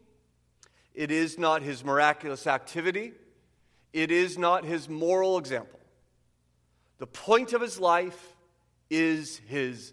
it 0.94 1.10
is 1.10 1.38
not 1.38 1.62
his 1.62 1.84
miraculous 1.84 2.46
activity, 2.46 3.12
it 3.92 4.10
is 4.10 4.38
not 4.38 4.64
his 4.64 4.88
moral 4.88 5.38
example. 5.38 5.80
The 6.98 7.06
point 7.06 7.52
of 7.52 7.60
his 7.60 7.80
life 7.80 8.36
is 8.90 9.40
his. 9.46 9.92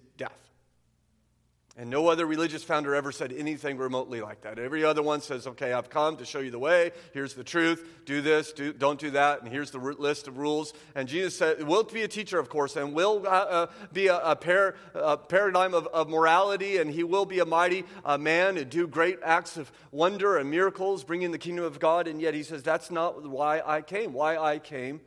And 1.81 1.89
no 1.89 2.09
other 2.09 2.27
religious 2.27 2.63
founder 2.63 2.93
ever 2.93 3.11
said 3.11 3.33
anything 3.33 3.75
remotely 3.75 4.21
like 4.21 4.41
that. 4.41 4.59
Every 4.59 4.85
other 4.85 5.01
one 5.01 5.19
says, 5.19 5.47
okay, 5.47 5.73
I've 5.73 5.89
come 5.89 6.15
to 6.17 6.25
show 6.25 6.37
you 6.37 6.51
the 6.51 6.59
way. 6.59 6.91
Here's 7.11 7.33
the 7.33 7.43
truth. 7.43 7.83
Do 8.05 8.21
this, 8.21 8.53
do, 8.53 8.71
don't 8.71 8.99
do 8.99 9.09
that. 9.09 9.41
And 9.41 9.51
here's 9.51 9.71
the 9.71 9.79
list 9.79 10.27
of 10.27 10.37
rules. 10.37 10.75
And 10.93 11.07
Jesus 11.07 11.35
said, 11.35 11.63
will 11.63 11.81
be 11.81 12.03
a 12.03 12.07
teacher, 12.07 12.37
of 12.37 12.49
course, 12.49 12.75
and 12.75 12.93
will 12.93 13.23
uh, 13.25 13.29
uh, 13.29 13.67
be 13.91 14.09
a, 14.09 14.17
a, 14.19 14.35
par, 14.35 14.75
a 14.93 15.17
paradigm 15.17 15.73
of, 15.73 15.87
of, 15.87 16.07
morality, 16.07 16.77
and 16.77 16.91
he 16.91 17.03
will 17.03 17.25
be 17.25 17.39
a 17.39 17.45
mighty 17.45 17.83
uh, 18.05 18.15
man 18.15 18.57
and 18.57 18.69
do 18.69 18.85
great 18.85 19.17
acts 19.23 19.57
of 19.57 19.71
wonder 19.89 20.37
and 20.37 20.51
miracles, 20.51 21.03
bringing 21.03 21.31
the 21.31 21.39
kingdom 21.39 21.65
of 21.65 21.79
God. 21.79 22.07
And 22.07 22.21
yet 22.21 22.35
he 22.35 22.43
says, 22.43 22.61
that's 22.61 22.91
not 22.91 23.27
why 23.27 23.59
I 23.65 23.81
came. 23.81 24.13
Why 24.13 24.37
I 24.37 24.59
came? 24.59 25.01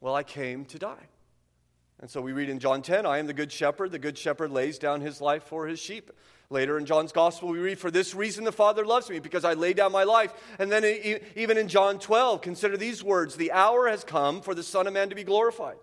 Well, 0.00 0.16
I 0.16 0.24
came 0.24 0.64
to 0.64 0.80
die. 0.80 1.06
And 2.00 2.08
so 2.08 2.20
we 2.20 2.32
read 2.32 2.48
in 2.48 2.60
John 2.60 2.82
10, 2.82 3.06
I 3.06 3.18
am 3.18 3.26
the 3.26 3.32
good 3.32 3.50
shepherd. 3.50 3.90
The 3.90 3.98
good 3.98 4.16
shepherd 4.16 4.52
lays 4.52 4.78
down 4.78 5.00
his 5.00 5.20
life 5.20 5.42
for 5.44 5.66
his 5.66 5.80
sheep. 5.80 6.12
Later 6.50 6.78
in 6.78 6.86
John's 6.86 7.12
gospel, 7.12 7.48
we 7.48 7.58
read, 7.58 7.78
For 7.78 7.90
this 7.90 8.14
reason 8.14 8.44
the 8.44 8.52
Father 8.52 8.86
loves 8.86 9.10
me, 9.10 9.18
because 9.18 9.44
I 9.44 9.52
lay 9.54 9.74
down 9.74 9.92
my 9.92 10.04
life. 10.04 10.32
And 10.58 10.70
then 10.70 10.84
even 11.34 11.58
in 11.58 11.68
John 11.68 11.98
12, 11.98 12.40
consider 12.40 12.76
these 12.76 13.02
words 13.02 13.36
The 13.36 13.52
hour 13.52 13.88
has 13.88 14.04
come 14.04 14.40
for 14.40 14.54
the 14.54 14.62
Son 14.62 14.86
of 14.86 14.92
Man 14.92 15.08
to 15.10 15.14
be 15.14 15.24
glorified. 15.24 15.76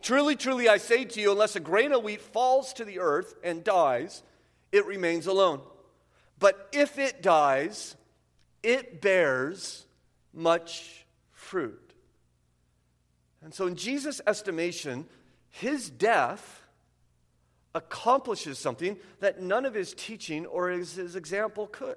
Truly, 0.00 0.34
truly, 0.34 0.68
I 0.68 0.78
say 0.78 1.04
to 1.04 1.20
you, 1.20 1.30
unless 1.30 1.54
a 1.54 1.60
grain 1.60 1.92
of 1.92 2.02
wheat 2.02 2.20
falls 2.20 2.72
to 2.74 2.84
the 2.84 2.98
earth 2.98 3.36
and 3.44 3.62
dies, 3.62 4.22
it 4.72 4.86
remains 4.86 5.26
alone. 5.28 5.60
But 6.40 6.68
if 6.72 6.98
it 6.98 7.22
dies, 7.22 7.94
it 8.64 9.00
bears 9.00 9.84
much 10.32 11.06
fruit. 11.30 11.94
And 13.44 13.54
so, 13.54 13.68
in 13.68 13.76
Jesus' 13.76 14.20
estimation, 14.26 15.06
his 15.52 15.90
death 15.90 16.62
accomplishes 17.74 18.58
something 18.58 18.96
that 19.20 19.40
none 19.40 19.64
of 19.64 19.74
his 19.74 19.94
teaching 19.94 20.46
or 20.46 20.70
his, 20.70 20.94
his, 20.94 21.14
example 21.14 21.66
could. 21.66 21.96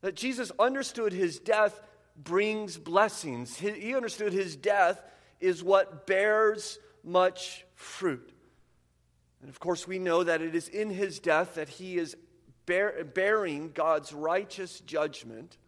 That 0.00 0.14
Jesus 0.14 0.50
understood 0.58 1.12
his 1.12 1.38
death 1.38 1.80
brings 2.16 2.78
blessings. 2.78 3.56
He, 3.56 3.70
he 3.72 3.94
understood 3.94 4.32
his 4.32 4.56
death 4.56 5.02
is 5.40 5.62
what 5.62 6.06
bears 6.06 6.78
much 7.04 7.64
fruit. 7.74 8.32
And 9.40 9.50
of 9.50 9.60
course, 9.60 9.86
we 9.86 9.98
know 9.98 10.22
that 10.22 10.40
it 10.40 10.54
is 10.54 10.68
in 10.68 10.90
his 10.90 11.18
death 11.18 11.56
that 11.56 11.68
he 11.68 11.98
is 11.98 12.16
bear, 12.64 13.04
bearing 13.04 13.72
God's 13.72 14.12
righteous 14.12 14.80
judgment 14.80 15.58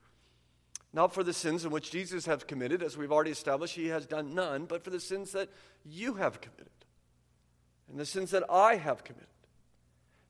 not 0.98 1.14
for 1.14 1.22
the 1.22 1.32
sins 1.32 1.64
in 1.64 1.70
which 1.70 1.92
Jesus 1.92 2.26
has 2.26 2.42
committed, 2.42 2.82
as 2.82 2.96
we've 2.96 3.12
already 3.12 3.30
established, 3.30 3.76
he 3.76 3.86
has 3.86 4.04
done 4.04 4.34
none, 4.34 4.64
but 4.64 4.82
for 4.82 4.90
the 4.90 4.98
sins 4.98 5.30
that 5.30 5.48
you 5.84 6.14
have 6.14 6.40
committed 6.40 6.72
and 7.88 8.00
the 8.00 8.04
sins 8.04 8.32
that 8.32 8.42
I 8.50 8.74
have 8.74 9.04
committed. 9.04 9.28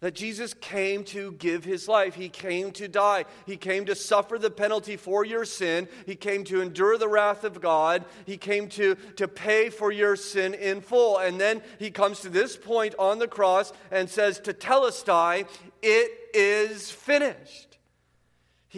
That 0.00 0.14
Jesus 0.14 0.52
came 0.52 1.04
to 1.04 1.32
give 1.32 1.64
his 1.64 1.88
life. 1.88 2.16
He 2.16 2.28
came 2.28 2.70
to 2.72 2.86
die. 2.86 3.24
He 3.46 3.56
came 3.56 3.86
to 3.86 3.94
suffer 3.94 4.36
the 4.36 4.50
penalty 4.50 4.98
for 4.98 5.24
your 5.24 5.46
sin. 5.46 5.88
He 6.04 6.14
came 6.14 6.44
to 6.44 6.60
endure 6.60 6.98
the 6.98 7.08
wrath 7.08 7.44
of 7.44 7.62
God. 7.62 8.04
He 8.26 8.36
came 8.36 8.68
to, 8.68 8.94
to 9.16 9.26
pay 9.26 9.70
for 9.70 9.90
your 9.90 10.16
sin 10.16 10.52
in 10.52 10.82
full. 10.82 11.16
And 11.16 11.40
then 11.40 11.62
he 11.78 11.90
comes 11.90 12.20
to 12.20 12.28
this 12.28 12.58
point 12.58 12.94
on 12.98 13.18
the 13.18 13.26
cross 13.26 13.72
and 13.90 14.10
says, 14.10 14.38
Tetelestai, 14.38 15.48
it 15.80 16.12
is 16.34 16.90
finished. 16.90 17.67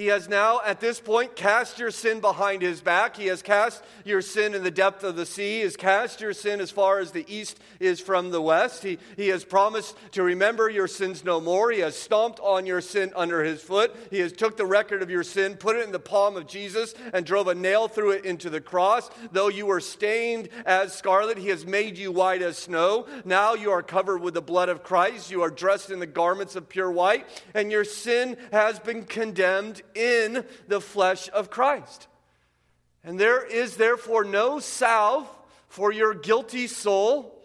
He 0.01 0.07
has 0.07 0.31
now, 0.31 0.63
at 0.65 0.81
this 0.81 0.99
point, 0.99 1.37
cast 1.37 1.79
your 1.79 1.91
sin 1.91 2.21
behind 2.21 2.63
his 2.63 2.81
back. 2.81 3.19
He 3.19 3.27
has 3.27 3.43
cast 3.43 3.85
your 4.03 4.23
sin 4.23 4.55
in 4.55 4.65
the 4.65 4.71
depth 4.71 5.05
of 5.05 5.15
the 5.15 5.27
sea. 5.27 5.57
He 5.57 5.61
has 5.61 5.77
cast 5.77 6.23
your 6.23 6.33
sin 6.33 6.59
as 6.59 6.71
far 6.71 7.01
as 7.01 7.11
the 7.11 7.27
east 7.29 7.61
is 7.81 8.01
from 8.01 8.31
the 8.31 8.41
west. 8.41 8.83
He, 8.83 8.97
he 9.19 9.29
has 9.29 9.45
promised 9.45 9.95
to 10.13 10.23
remember 10.23 10.71
your 10.71 10.89
sins 10.89 11.23
no 11.23 11.39
more. 11.39 11.71
He 11.71 11.81
has 11.81 11.99
stomped 11.99 12.41
on 12.41 12.65
your 12.65 12.81
sin 12.81 13.13
under 13.15 13.45
his 13.45 13.61
foot. 13.61 13.95
He 14.09 14.21
has 14.21 14.33
took 14.33 14.57
the 14.57 14.65
record 14.65 15.03
of 15.03 15.11
your 15.11 15.23
sin, 15.23 15.57
put 15.57 15.77
it 15.77 15.85
in 15.85 15.93
the 15.93 15.99
palm 15.99 16.35
of 16.35 16.47
Jesus, 16.47 16.95
and 17.13 17.27
drove 17.27 17.49
a 17.49 17.55
nail 17.55 17.87
through 17.87 18.13
it 18.13 18.25
into 18.25 18.49
the 18.49 18.63
cross. 18.63 19.11
Though 19.33 19.49
you 19.49 19.67
were 19.67 19.81
stained 19.81 20.49
as 20.65 20.95
scarlet, 20.95 21.37
he 21.37 21.49
has 21.49 21.67
made 21.67 21.99
you 21.99 22.11
white 22.11 22.41
as 22.41 22.57
snow. 22.57 23.07
Now 23.27 23.53
you 23.53 23.71
are 23.71 23.83
covered 23.83 24.23
with 24.23 24.33
the 24.33 24.41
blood 24.41 24.71
of 24.71 24.83
Christ. 24.83 25.31
You 25.31 25.43
are 25.43 25.51
dressed 25.51 25.91
in 25.91 26.01
the 26.01 26.07
garments 26.07 26.57
of 26.57 26.71
pure 26.71 26.91
white, 26.91 27.27
and 27.53 27.71
your 27.71 27.85
sin 27.85 28.39
has 28.51 28.79
been 28.79 29.05
condemned 29.05 29.83
in 29.95 30.45
the 30.69 30.81
flesh 30.81 31.29
of 31.31 31.51
Christ. 31.51 32.09
And 33.03 33.19
there 33.19 33.45
is 33.45 33.77
therefore 33.77 34.25
no 34.25 34.59
salve 34.59 35.29
for 35.69 35.93
your 35.93 36.15
guilty 36.15 36.67
soul 36.67 37.41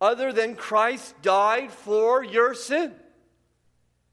other 0.00 0.32
than 0.32 0.54
Christ 0.54 1.14
died 1.22 1.72
for 1.72 2.22
your 2.22 2.54
sin. 2.54 2.94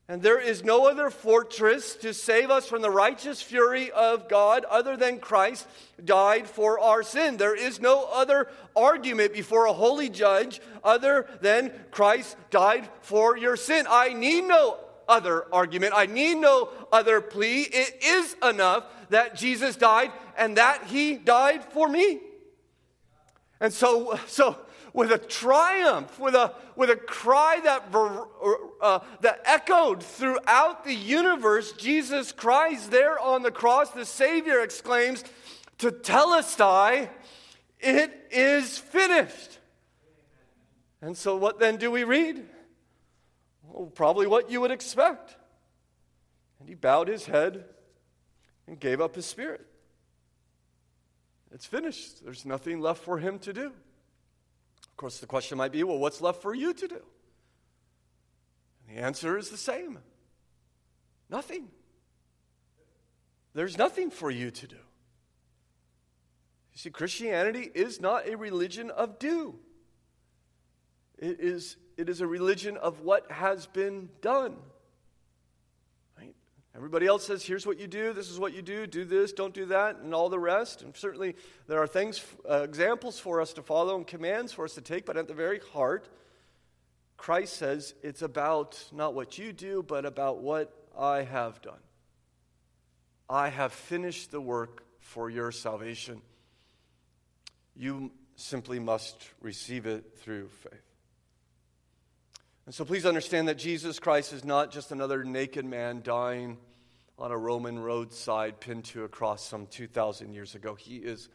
And 0.08 0.22
there 0.22 0.40
is 0.40 0.64
no 0.64 0.88
other 0.88 1.10
fortress 1.10 1.96
to 1.98 2.14
save 2.14 2.52
us 2.52 2.68
from 2.68 2.84
the 2.84 2.92
righteous 2.92 3.42
fury 3.42 3.90
of 3.90 4.30
God 4.30 4.64
other 4.66 4.96
than 4.96 5.18
Christ 5.18 5.68
died 6.04 6.46
for 6.48 6.80
our 6.80 7.02
sin. 7.02 7.38
There 7.38 7.56
is 7.56 7.82
no 7.82 8.08
other 8.14 8.48
argument 8.76 9.34
before 9.34 9.66
a 9.66 9.74
holy 9.74 10.10
judge 10.10 10.62
other 10.84 11.28
than 11.42 11.74
Christ 11.90 12.38
died 12.52 12.88
for 13.02 13.36
your 13.36 13.58
sin. 13.58 13.88
I 13.90 14.14
need 14.14 14.44
no 14.44 14.78
other 15.08 15.46
argument. 15.54 15.94
I 15.96 16.06
need 16.06 16.36
no 16.36 16.70
other 16.92 17.22
plea. 17.22 17.62
It 17.64 18.04
is 18.04 18.36
enough 18.44 18.86
that 19.10 19.36
Jesus 19.36 19.76
died 19.76 20.12
and 20.38 20.58
that 20.58 20.86
he 20.86 21.16
died 21.16 21.64
for 21.66 21.88
me. 21.88 22.20
And 23.60 23.74
so, 23.74 24.20
so 24.28 24.58
with 24.94 25.12
a 25.12 25.18
triumph, 25.18 26.20
with 26.20 26.36
a, 26.36 26.54
with 26.76 26.90
a 26.90 26.96
cry 26.96 27.60
that, 27.64 27.94
uh, 28.82 29.00
that 29.22 29.42
echoed 29.46 30.02
throughout 30.02 30.86
the 30.86 30.94
universe, 30.94 31.74
Jesus 31.74 32.32
Christ 32.32 32.92
there 32.92 33.20
on 33.20 33.44
the 33.44 33.52
cross, 33.52 33.92
the 33.92 34.06
Savior 34.06 34.62
exclaims, 34.62 35.24
Tetelestai, 35.78 37.10
it 37.80 38.28
is 38.32 38.78
finished. 38.78 39.60
And 41.02 41.18
so, 41.18 41.36
what 41.36 41.60
then 41.60 41.78
do 41.78 41.92
we 41.92 42.04
read? 42.04 42.46
Probably 43.94 44.28
what 44.28 44.50
you 44.50 44.62
would 44.62 44.72
expect. 44.72 45.36
And 46.60 46.70
he 46.70 46.76
bowed 46.76 47.08
his 47.08 47.26
head 47.26 47.66
and 48.68 48.80
gave 48.80 49.02
up 49.02 49.16
his 49.16 49.26
spirit. 49.26 49.66
It's 51.52 51.66
finished. 51.66 52.24
There's 52.24 52.46
nothing 52.46 52.80
left 52.80 53.04
for 53.04 53.18
him 53.18 53.40
to 53.40 53.54
do. 53.54 53.68
Of 53.68 54.98
course, 54.98 55.20
the 55.20 55.28
question 55.28 55.58
might 55.58 55.72
be 55.72 55.84
well, 55.84 55.98
what's 55.98 56.22
left 56.22 56.42
for 56.42 56.54
you 56.54 56.74
to 56.74 56.88
do? 56.88 57.02
And 58.88 58.98
the 58.98 59.02
answer 59.02 59.38
is 59.38 59.50
the 59.50 59.58
same 59.58 60.00
nothing. 61.30 61.68
There's 63.54 63.78
nothing 63.78 64.12
for 64.12 64.30
you 64.30 64.52
to 64.52 64.68
do. 64.68 64.76
You 64.76 66.80
see, 66.80 66.90
Christianity 66.90 67.72
is 67.74 68.02
not 68.02 68.28
a 68.28 68.36
religion 68.36 68.90
of 68.90 69.18
do, 69.18 69.56
it 71.18 71.40
is 71.40 71.78
it 71.98 72.10
is 72.10 72.22
a 72.22 72.28
religion 72.28 72.78
of 72.78 73.02
what 73.02 73.32
has 73.32 73.68
been 73.68 74.10
done. 74.22 74.56
Right? 76.18 76.36
Everybody 76.76 77.08
else 77.08 77.26
says, 77.26 77.44
here's 77.44 77.66
what 77.66 77.80
you 77.80 77.88
do, 77.88 78.14
this 78.14 78.30
is 78.30 78.40
what 78.40 78.54
you 78.54 78.62
do, 78.62 78.86
do 78.86 79.06
this, 79.06 79.32
don't 79.32 79.54
do 79.54 79.68
that, 79.68 79.98
and 79.98 80.14
all 80.14 80.30
the 80.30 80.40
rest. 80.40 80.82
And 80.82 80.96
certainly 80.96 81.36
there 81.68 81.82
are 81.82 81.88
things, 81.88 82.24
uh, 82.50 82.64
examples 82.64 83.20
for 83.20 83.40
us 83.40 83.54
to 83.54 83.62
follow 83.62 83.96
and 83.96 84.06
commands 84.06 84.52
for 84.52 84.66
us 84.66 84.74
to 84.74 84.82
take, 84.82 85.06
but 85.06 85.16
at 85.16 85.28
the 85.28 85.34
very 85.34 85.60
heart, 85.74 86.10
Christ 87.18 87.56
says 87.56 87.94
it's 88.04 88.22
about 88.22 88.84
not 88.92 89.14
what 89.14 89.38
you 89.38 89.54
do, 89.54 89.82
but 89.82 90.06
about 90.06 90.40
what 90.42 90.74
I 90.98 91.24
have 91.24 91.62
done. 91.62 91.80
I 93.30 93.50
have 93.50 93.72
finished 93.72 94.32
the 94.32 94.42
work 94.42 94.84
for 95.00 95.30
your 95.30 95.52
salvation. 95.52 96.22
You 97.76 98.12
simply 98.36 98.80
must 98.80 99.16
receive 99.42 99.86
it 99.86 100.18
through 100.20 100.50
faith. 100.50 100.95
And 102.66 102.74
so 102.74 102.84
please 102.84 103.06
understand 103.06 103.48
that 103.48 103.60
Jesus 103.60 104.00
Christ 104.00 104.34
is 104.34 104.44
not 104.44 104.72
just 104.72 104.92
another 104.92 105.24
naked 105.24 105.66
man 105.66 106.02
dying 106.04 106.58
on 107.20 107.32
a 107.32 107.38
Roman 107.38 107.78
roadside 107.78 108.60
pinned 108.60 108.86
to 108.86 109.04
a 109.04 109.08
cross 109.08 109.48
some 109.48 109.68
2,000 109.68 110.34
years 110.34 110.56
ago. 110.56 110.74
He 110.74 110.98
is 110.98 111.30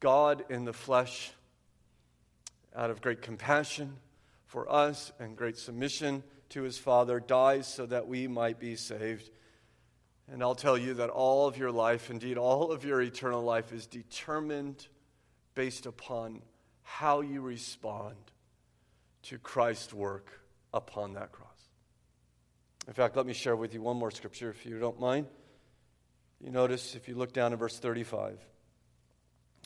God 0.00 0.44
in 0.50 0.64
the 0.64 0.72
flesh 0.72 1.32
out 2.74 2.90
of 2.90 3.00
great 3.00 3.22
compassion 3.22 3.96
for 4.46 4.70
us 4.70 5.12
and 5.20 5.36
great 5.36 5.56
submission 5.56 6.24
to 6.50 6.62
his 6.62 6.76
Father, 6.76 7.20
dies 7.20 7.68
so 7.68 7.86
that 7.86 8.08
we 8.08 8.26
might 8.26 8.58
be 8.58 8.74
saved. 8.74 9.30
And 10.32 10.42
I'll 10.42 10.56
tell 10.56 10.76
you 10.76 10.94
that 10.94 11.10
all 11.10 11.46
of 11.46 11.56
your 11.56 11.70
life, 11.70 12.10
indeed 12.10 12.36
all 12.36 12.72
of 12.72 12.84
your 12.84 13.00
eternal 13.00 13.42
life, 13.42 13.72
is 13.72 13.86
determined 13.86 14.88
based 15.54 15.86
upon 15.86 16.42
how 16.82 17.20
you 17.20 17.40
respond 17.40 18.16
to 19.22 19.38
Christ's 19.38 19.94
work 19.94 20.39
upon 20.72 21.14
that 21.14 21.32
cross. 21.32 21.48
In 22.86 22.94
fact, 22.94 23.16
let 23.16 23.26
me 23.26 23.32
share 23.32 23.56
with 23.56 23.74
you 23.74 23.82
one 23.82 23.96
more 23.96 24.10
scripture 24.10 24.50
if 24.50 24.64
you 24.66 24.78
don't 24.78 24.98
mind. 24.98 25.26
You 26.40 26.50
notice 26.50 26.94
if 26.94 27.08
you 27.08 27.14
look 27.14 27.32
down 27.32 27.52
in 27.52 27.58
verse 27.58 27.78
35. 27.78 28.38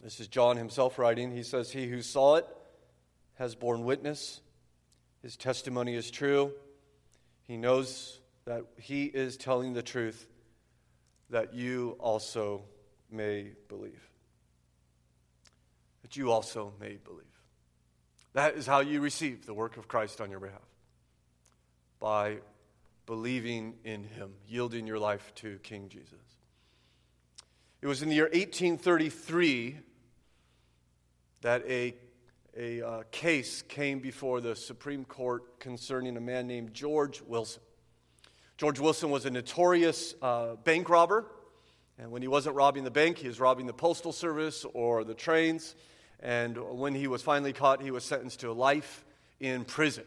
This 0.03 0.21
is 0.21 0.29
John 0.29 0.57
himself 0.57 0.99
writing. 0.99 1.31
He 1.35 1.43
says, 1.43 1.71
He 1.71 1.87
who 1.87 2.03
saw 2.03 2.37
it 2.37 2.47
has 3.37 3.55
borne 3.55 3.85
witness. 3.85 4.41
His 5.23 5.37
testimony 5.37 5.95
is 5.95 6.11
true. 6.11 6.53
He 7.47 7.57
knows 7.57 8.19
that 8.45 8.65
he 8.77 9.05
is 9.05 9.37
telling 9.37 9.73
the 9.73 9.83
truth, 9.83 10.27
that 11.31 11.55
you 11.55 11.97
also 12.01 12.65
may 13.11 13.53
believe. 13.69 14.11
That 16.03 16.17
you 16.17 16.31
also 16.31 16.75
may 16.81 16.97
believe. 16.97 17.25
That 18.35 18.57
is 18.57 18.67
how 18.67 18.81
you 18.81 19.01
receive 19.01 19.47
the 19.47 19.55
work 19.55 19.77
of 19.77 19.89
Christ 19.89 20.21
on 20.21 20.31
your 20.31 20.41
behalf 20.41 20.61
by 22.05 22.37
believing 23.07 23.73
in 23.83 24.05
him, 24.05 24.35
yielding 24.47 24.87
your 24.87 24.99
life 24.99 25.33
to 25.35 25.59
King 25.63 25.89
Jesus. 25.89 26.21
It 27.81 27.87
was 27.87 28.03
in 28.03 28.11
the 28.11 28.15
year 28.15 28.25
1833 28.25 29.79
that 31.41 31.65
a, 31.67 31.95
a 32.55 32.87
uh, 32.87 33.03
case 33.11 33.63
came 33.63 34.01
before 34.01 34.43
the 34.43 34.55
Supreme 34.55 35.07
Court 35.07 35.59
concerning 35.61 36.19
a 36.19 36.21
man 36.21 36.47
named 36.47 36.75
George 36.75 37.23
Wilson. 37.23 37.63
George 38.59 38.79
Wilson 38.79 39.09
was 39.09 39.25
a 39.25 39.31
notorious 39.31 40.15
uh, 40.21 40.57
bank 40.57 40.91
robber, 40.91 41.25
and 41.99 42.11
when 42.11 42.21
he 42.21 42.29
wasn't 42.29 42.55
robbing 42.55 42.85
the 42.85 42.91
bank, 42.91 43.17
he 43.17 43.29
was 43.29 43.41
robbing 43.41 43.65
the 43.65 43.73
postal 43.73 44.13
service 44.13 44.67
or 44.75 45.05
the 45.05 45.15
trains. 45.15 45.75
And 46.21 46.59
when 46.79 46.95
he 46.95 47.07
was 47.07 47.23
finally 47.23 47.55
caught, 47.55 47.81
he 47.81 47.91
was 47.91 48.05
sentenced 48.05 48.41
to 48.41 48.53
life 48.53 49.07
in 49.41 49.65
prison. 49.65 50.05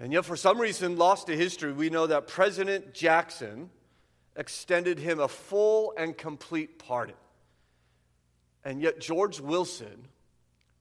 And 0.00 0.14
yet, 0.14 0.24
for 0.24 0.34
some 0.34 0.58
reason, 0.58 0.96
lost 0.96 1.26
to 1.26 1.36
history, 1.36 1.72
we 1.74 1.90
know 1.90 2.06
that 2.06 2.26
President 2.26 2.94
Jackson 2.94 3.68
extended 4.34 4.98
him 4.98 5.20
a 5.20 5.28
full 5.28 5.92
and 5.94 6.16
complete 6.16 6.78
pardon. 6.78 7.16
And 8.64 8.80
yet, 8.80 8.98
George 8.98 9.40
Wilson 9.40 10.08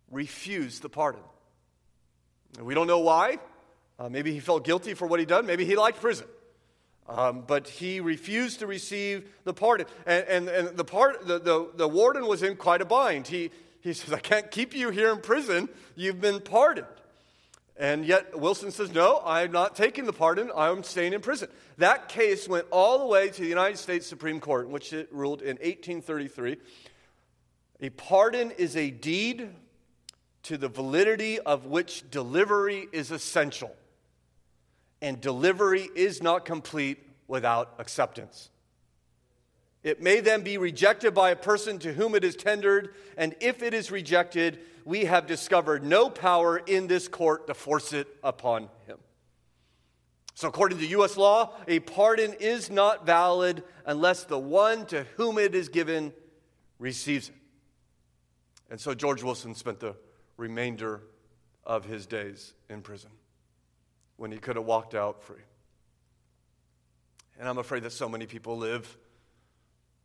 refused 0.10 0.84
the 0.84 0.90
pardon. 0.90 1.22
And 2.58 2.66
we 2.66 2.74
don't 2.74 2.88
know 2.88 3.00
why. 3.00 3.40
Uh, 4.00 4.08
maybe 4.08 4.32
he 4.32 4.40
felt 4.40 4.64
guilty 4.64 4.94
for 4.94 5.06
what 5.06 5.20
he'd 5.20 5.28
done. 5.28 5.46
Maybe 5.46 5.66
he 5.66 5.76
liked 5.76 6.00
prison. 6.00 6.28
Um, 7.10 7.44
but 7.46 7.68
he 7.68 8.00
refused 8.00 8.60
to 8.60 8.68
receive 8.68 9.30
the 9.44 9.54
pardon. 9.54 9.88
And, 10.06 10.26
and, 10.28 10.48
and 10.48 10.78
the, 10.78 10.86
part, 10.86 11.28
the, 11.28 11.40
the, 11.40 11.70
the 11.76 11.88
warden 11.90 12.26
was 12.26 12.42
in 12.42 12.56
quite 12.56 12.82
a 12.82 12.86
bind. 12.86 13.28
He, 13.28 13.52
he 13.82 13.92
says, 13.92 14.14
I 14.14 14.20
can't 14.20 14.50
keep 14.50 14.74
you 14.74 14.92
here 14.92 15.12
in 15.12 15.20
prison. 15.20 15.68
You've 15.96 16.22
been 16.22 16.40
pardoned. 16.40 16.88
And 17.80 18.06
yet 18.06 18.38
Wilson 18.38 18.72
says, 18.72 18.94
No, 18.94 19.22
I'm 19.26 19.54
not 19.54 19.74
taking 19.74 20.06
the 20.06 20.12
pardon. 20.12 20.52
I'm 20.56 20.84
staying 20.84 21.14
in 21.14 21.22
prison. 21.22 21.48
That 21.78 22.10
case 22.10 22.48
went 22.48 22.66
all 22.72 23.00
the 23.00 23.06
way 23.06 23.30
to 23.30 23.42
the 23.42 23.48
United 23.48 23.78
States 23.78 24.06
Supreme 24.06 24.42
Court, 24.42 24.70
which 24.70 24.92
it 24.92 25.08
ruled 25.14 25.42
in 25.42 25.56
1833. 25.56 26.58
A 27.80 27.90
pardon 27.92 28.52
is 28.52 28.76
a 28.76 28.92
deed 28.92 29.50
to 30.44 30.58
the 30.58 30.68
validity 30.68 31.40
of 31.40 31.68
which 31.68 32.04
delivery 32.12 32.88
is 32.92 33.12
essential. 33.12 33.74
And 35.02 35.22
delivery 35.22 35.90
is 35.96 36.22
not 36.22 36.44
complete 36.44 36.98
without 37.30 37.76
acceptance. 37.80 38.50
It 39.84 40.02
may 40.02 40.20
then 40.20 40.42
be 40.42 40.58
rejected 40.58 41.14
by 41.14 41.32
a 41.32 41.36
person 41.36 41.80
to 41.80 41.94
whom 41.94 42.14
it 42.16 42.24
is 42.24 42.36
tendered, 42.36 42.94
and 43.18 43.36
if 43.40 43.64
it 43.64 43.74
is 43.74 43.92
rejected, 43.92 44.60
we 44.84 45.06
have 45.06 45.26
discovered 45.26 45.86
no 45.86 46.10
power 46.10 46.58
in 46.58 46.88
this 46.88 47.08
court 47.08 47.48
to 47.48 47.54
force 47.54 47.94
it 47.94 48.08
upon 48.24 48.70
him. 48.88 48.98
So, 50.36 50.48
according 50.48 50.80
to 50.80 50.88
U.S. 50.88 51.18
law, 51.18 51.54
a 51.68 51.80
pardon 51.80 52.34
is 52.40 52.70
not 52.70 53.06
valid 53.06 53.64
unless 53.86 54.24
the 54.24 54.40
one 54.40 54.86
to 54.88 55.06
whom 55.16 55.38
it 55.38 55.54
is 55.54 55.70
given 55.70 56.14
receives 56.78 57.30
it. 57.30 57.36
And 58.70 58.80
so, 58.80 58.94
George 58.94 59.22
Wilson 59.22 59.54
spent 59.54 59.80
the 59.80 59.96
remainder 60.38 61.02
of 61.66 61.86
his 61.86 62.06
days 62.06 62.54
in 62.70 62.82
prison 62.82 63.12
when 64.16 64.32
he 64.32 64.38
could 64.38 64.56
have 64.56 64.66
walked 64.66 64.96
out 64.96 65.24
free. 65.24 65.44
And 67.38 67.48
I'm 67.48 67.58
afraid 67.58 67.84
that 67.84 67.92
so 67.92 68.10
many 68.10 68.26
people 68.26 68.58
live 68.58 68.98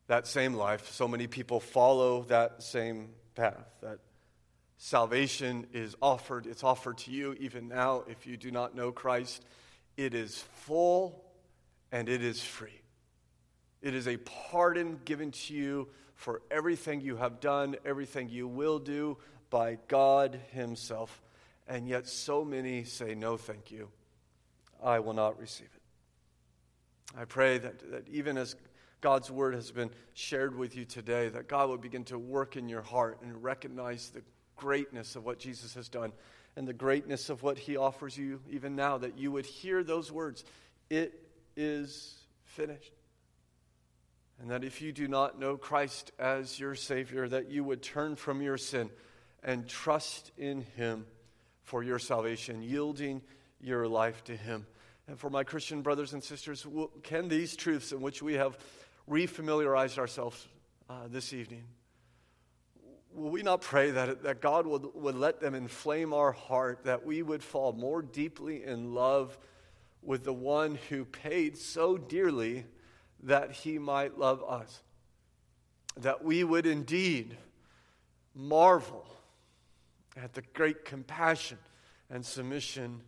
that 0.07 0.27
same 0.27 0.55
life. 0.55 0.91
So 0.93 1.09
many 1.09 1.27
people 1.27 1.61
follow 1.61 2.23
that 2.25 2.63
same 2.63 3.11
path. 3.35 3.67
That 3.83 3.99
salvation 4.77 5.67
is 5.73 5.97
offered. 6.03 6.47
It's 6.47 6.65
offered 6.65 6.99
to 6.99 7.11
you 7.11 7.35
even 7.41 7.69
now 7.69 8.05
if 8.09 8.27
you 8.27 8.37
do 8.37 8.51
not 8.51 8.75
know 8.75 8.93
Christ. 8.93 9.45
It 9.97 10.15
is 10.15 10.45
full 10.67 11.25
and 11.93 12.09
it 12.09 12.23
is 12.23 12.43
free. 12.43 12.81
It 13.81 13.95
is 13.95 14.09
a 14.09 14.17
pardon 14.17 15.01
given 15.05 15.31
to 15.31 15.55
you 15.55 15.89
for 16.15 16.43
everything 16.51 17.01
you 17.01 17.17
have 17.17 17.41
done, 17.41 17.77
everything 17.85 18.29
you 18.29 18.49
will 18.49 18.79
do 18.79 19.19
by 19.51 19.79
God 19.89 20.41
Himself. 20.53 21.23
And 21.67 21.89
yet, 21.89 22.07
so 22.07 22.45
many 22.45 22.85
say, 22.85 23.15
No, 23.15 23.37
thank 23.37 23.71
you. 23.71 23.91
I 24.83 24.99
will 25.01 25.13
not 25.15 25.39
receive 25.39 25.69
it. 25.75 25.83
I 27.19 27.25
pray 27.25 27.59
that, 27.59 27.91
that 27.91 28.09
even 28.09 28.37
as 28.37 28.57
God's 29.05 29.31
word 29.31 29.53
has 29.55 29.71
been 29.71 29.91
shared 30.15 30.57
with 30.57 30.75
you 30.75 30.87
today, 30.87 31.29
that 31.29 31.47
God 31.47 31.69
would 31.69 31.83
begin 31.83 32.05
to 32.05 32.19
work 32.19 32.57
in 32.57 32.71
your 32.71 32.81
heart 32.81 33.19
and 33.21 33.45
recognize 33.45 34.09
the 34.09 34.23
greatness 34.57 35.15
of 35.15 35.27
what 35.27 35.39
Jesus 35.39 35.75
has 35.75 35.91
done 35.91 36.11
and 36.57 36.67
the 36.67 36.73
greatness 36.73 37.29
of 37.29 37.43
what 37.43 37.59
he 37.59 37.77
offers 37.77 38.17
you 38.17 38.41
even 38.49 38.75
now, 38.75 38.97
that 38.97 39.19
you 39.19 39.31
would 39.31 39.45
hear 39.45 39.85
those 39.85 40.11
words 40.11 40.43
It 40.89 41.21
is 41.55 42.17
finished. 42.45 42.95
And 44.41 44.51
that 44.51 44.65
if 44.65 44.81
you 44.81 44.91
do 44.91 45.07
not 45.07 45.39
know 45.39 45.59
Christ 45.59 46.11
as 46.19 46.59
your 46.59 46.75
Savior, 46.75 47.29
that 47.29 47.51
you 47.51 47.63
would 47.63 47.83
turn 47.83 48.17
from 48.17 48.41
your 48.41 48.57
sin 48.57 48.89
and 49.43 49.69
trust 49.69 50.33
in 50.39 50.63
Him 50.77 51.05
for 51.63 51.83
your 51.83 51.99
salvation, 51.99 52.63
yielding 52.63 53.21
your 53.61 53.87
life 53.87 54.25
to 54.25 54.35
Him. 54.35 54.67
And 55.07 55.19
for 55.19 55.29
my 55.29 55.45
Christian 55.45 55.83
brothers 55.83 56.15
and 56.15 56.25
sisters, 56.25 56.67
can 57.03 57.29
these 57.29 57.55
truths 57.55 57.93
in 57.93 58.01
which 58.01 58.23
we 58.23 58.33
have 58.35 58.57
refamiliarized 59.09 59.99
ourselves 59.99 60.47
uh, 60.89 61.09
this 61.09 61.33
evening, 61.33 61.65
will 63.13 63.31
we 63.31 63.43
not 63.43 63.61
pray 63.61 63.91
that, 63.91 64.23
that 64.23 64.41
God 64.41 64.67
would, 64.67 64.95
would 64.95 65.15
let 65.15 65.41
them 65.41 65.55
inflame 65.55 66.13
our 66.13 66.33
heart, 66.33 66.85
that 66.85 67.05
we 67.05 67.23
would 67.23 67.43
fall 67.43 67.73
more 67.73 68.03
deeply 68.03 68.65
in 68.65 68.95
love 68.95 69.39
with 70.03 70.25
the 70.25 70.33
one 70.33 70.79
who 70.89 71.05
paid 71.05 71.57
so 71.57 71.97
dearly 71.97 72.65
that 73.23 73.53
he 73.53 73.79
might 73.79 74.19
love 74.19 74.43
us? 74.47 74.83
That 75.97 76.25
we 76.25 76.45
would 76.45 76.67
indeed 76.67 77.37
marvel 78.35 79.07
at 80.17 80.35
the 80.35 80.43
great 80.53 80.85
compassion 80.85 81.59
and 82.11 82.25
submission 82.25 83.01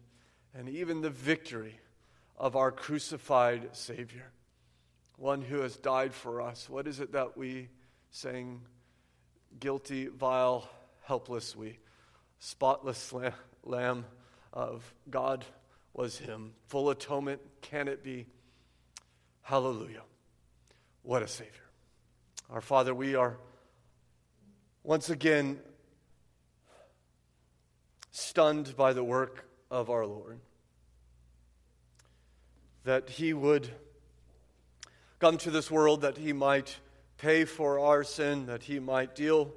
and 0.54 0.68
even 0.68 1.00
the 1.00 1.10
victory 1.10 1.78
of 2.38 2.56
our 2.56 2.70
crucified 2.70 3.68
Savior 3.72 4.30
one 5.16 5.42
who 5.42 5.60
has 5.60 5.76
died 5.76 6.14
for 6.14 6.40
us. 6.40 6.68
What 6.68 6.86
is 6.86 7.00
it 7.00 7.12
that 7.12 7.36
we 7.36 7.68
sing? 8.10 8.62
Guilty, 9.58 10.08
vile, 10.08 10.68
helpless 11.04 11.56
we. 11.56 11.78
Spotless 12.38 13.14
lamb 13.64 14.04
of 14.52 14.94
God 15.08 15.44
was 15.94 16.18
him. 16.18 16.52
Full 16.66 16.90
atonement, 16.90 17.40
can 17.62 17.88
it 17.88 18.04
be? 18.04 18.26
Hallelujah. 19.42 20.02
What 21.02 21.22
a 21.22 21.28
Savior. 21.28 21.52
Our 22.50 22.60
Father, 22.60 22.94
we 22.94 23.14
are 23.14 23.38
once 24.82 25.08
again 25.08 25.58
stunned 28.10 28.76
by 28.76 28.92
the 28.92 29.04
work 29.04 29.48
of 29.70 29.88
our 29.88 30.06
Lord. 30.06 30.40
That 32.84 33.10
He 33.10 33.32
would 33.32 33.70
come 35.18 35.38
to 35.38 35.50
this 35.50 35.70
world 35.70 36.02
that 36.02 36.18
he 36.18 36.32
might 36.32 36.76
pay 37.18 37.44
for 37.44 37.78
our 37.78 38.04
sin, 38.04 38.46
that 38.46 38.62
he 38.62 38.78
might 38.78 39.14
deal 39.14 39.52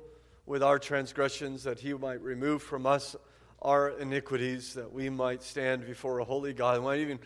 with 0.45 0.63
our 0.63 0.80
transgressions, 0.80 1.63
that 1.63 1.80
he 1.80 1.93
might 1.93 2.22
remove 2.22 2.63
from 2.63 2.86
us 2.86 3.15
our 3.62 3.89
iniquities, 3.89 4.74
that 4.74 4.91
we 4.91 5.10
might 5.10 5.43
stand 5.43 5.86
before 5.86 6.19
a 6.19 6.24
holy 6.24 6.54
God, 6.54 6.76
and 6.76 6.86
might 6.86 7.00
even 7.00 7.19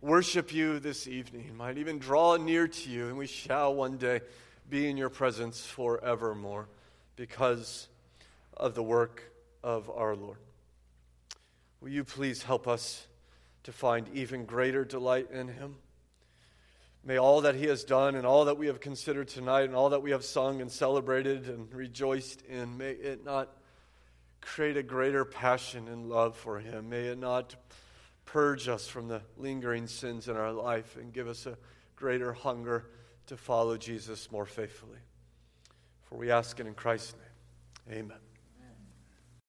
worship 0.00 0.52
you 0.52 0.78
this 0.78 1.08
evening, 1.08 1.54
might 1.56 1.78
even 1.78 1.98
draw 1.98 2.36
near 2.36 2.68
to 2.68 2.90
you, 2.90 3.08
and 3.08 3.18
we 3.18 3.26
shall 3.26 3.74
one 3.74 3.96
day 3.96 4.20
be 4.68 4.88
in 4.88 4.96
your 4.96 5.10
presence 5.10 5.60
forevermore 5.66 6.68
because 7.16 7.88
of 8.56 8.74
the 8.74 8.82
work 8.82 9.22
of 9.64 9.90
our 9.90 10.14
Lord. 10.14 10.38
Will 11.80 11.90
you 11.90 12.04
please 12.04 12.42
help 12.44 12.68
us 12.68 13.06
to 13.64 13.72
find 13.72 14.06
even 14.14 14.44
greater 14.44 14.84
delight 14.84 15.28
in 15.32 15.48
him? 15.48 15.76
May 17.04 17.18
all 17.18 17.40
that 17.42 17.54
he 17.54 17.66
has 17.66 17.82
done 17.84 18.14
and 18.14 18.26
all 18.26 18.44
that 18.44 18.58
we 18.58 18.66
have 18.66 18.80
considered 18.80 19.28
tonight 19.28 19.64
and 19.64 19.74
all 19.74 19.90
that 19.90 20.02
we 20.02 20.10
have 20.10 20.24
sung 20.24 20.60
and 20.60 20.70
celebrated 20.70 21.48
and 21.48 21.72
rejoiced 21.72 22.42
in, 22.42 22.76
may 22.76 22.90
it 22.90 23.24
not 23.24 23.48
create 24.40 24.76
a 24.76 24.82
greater 24.82 25.24
passion 25.24 25.88
and 25.88 26.08
love 26.08 26.36
for 26.36 26.58
him. 26.58 26.90
May 26.90 27.06
it 27.06 27.18
not 27.18 27.56
purge 28.26 28.68
us 28.68 28.86
from 28.86 29.08
the 29.08 29.22
lingering 29.36 29.86
sins 29.86 30.28
in 30.28 30.36
our 30.36 30.52
life 30.52 30.96
and 30.96 31.12
give 31.12 31.26
us 31.26 31.46
a 31.46 31.56
greater 31.96 32.32
hunger 32.32 32.86
to 33.26 33.36
follow 33.36 33.76
Jesus 33.76 34.30
more 34.30 34.46
faithfully. 34.46 34.98
For 36.04 36.16
we 36.16 36.30
ask 36.30 36.60
it 36.60 36.66
in 36.66 36.74
Christ's 36.74 37.14
name. 37.88 37.98
Amen. 37.98 38.29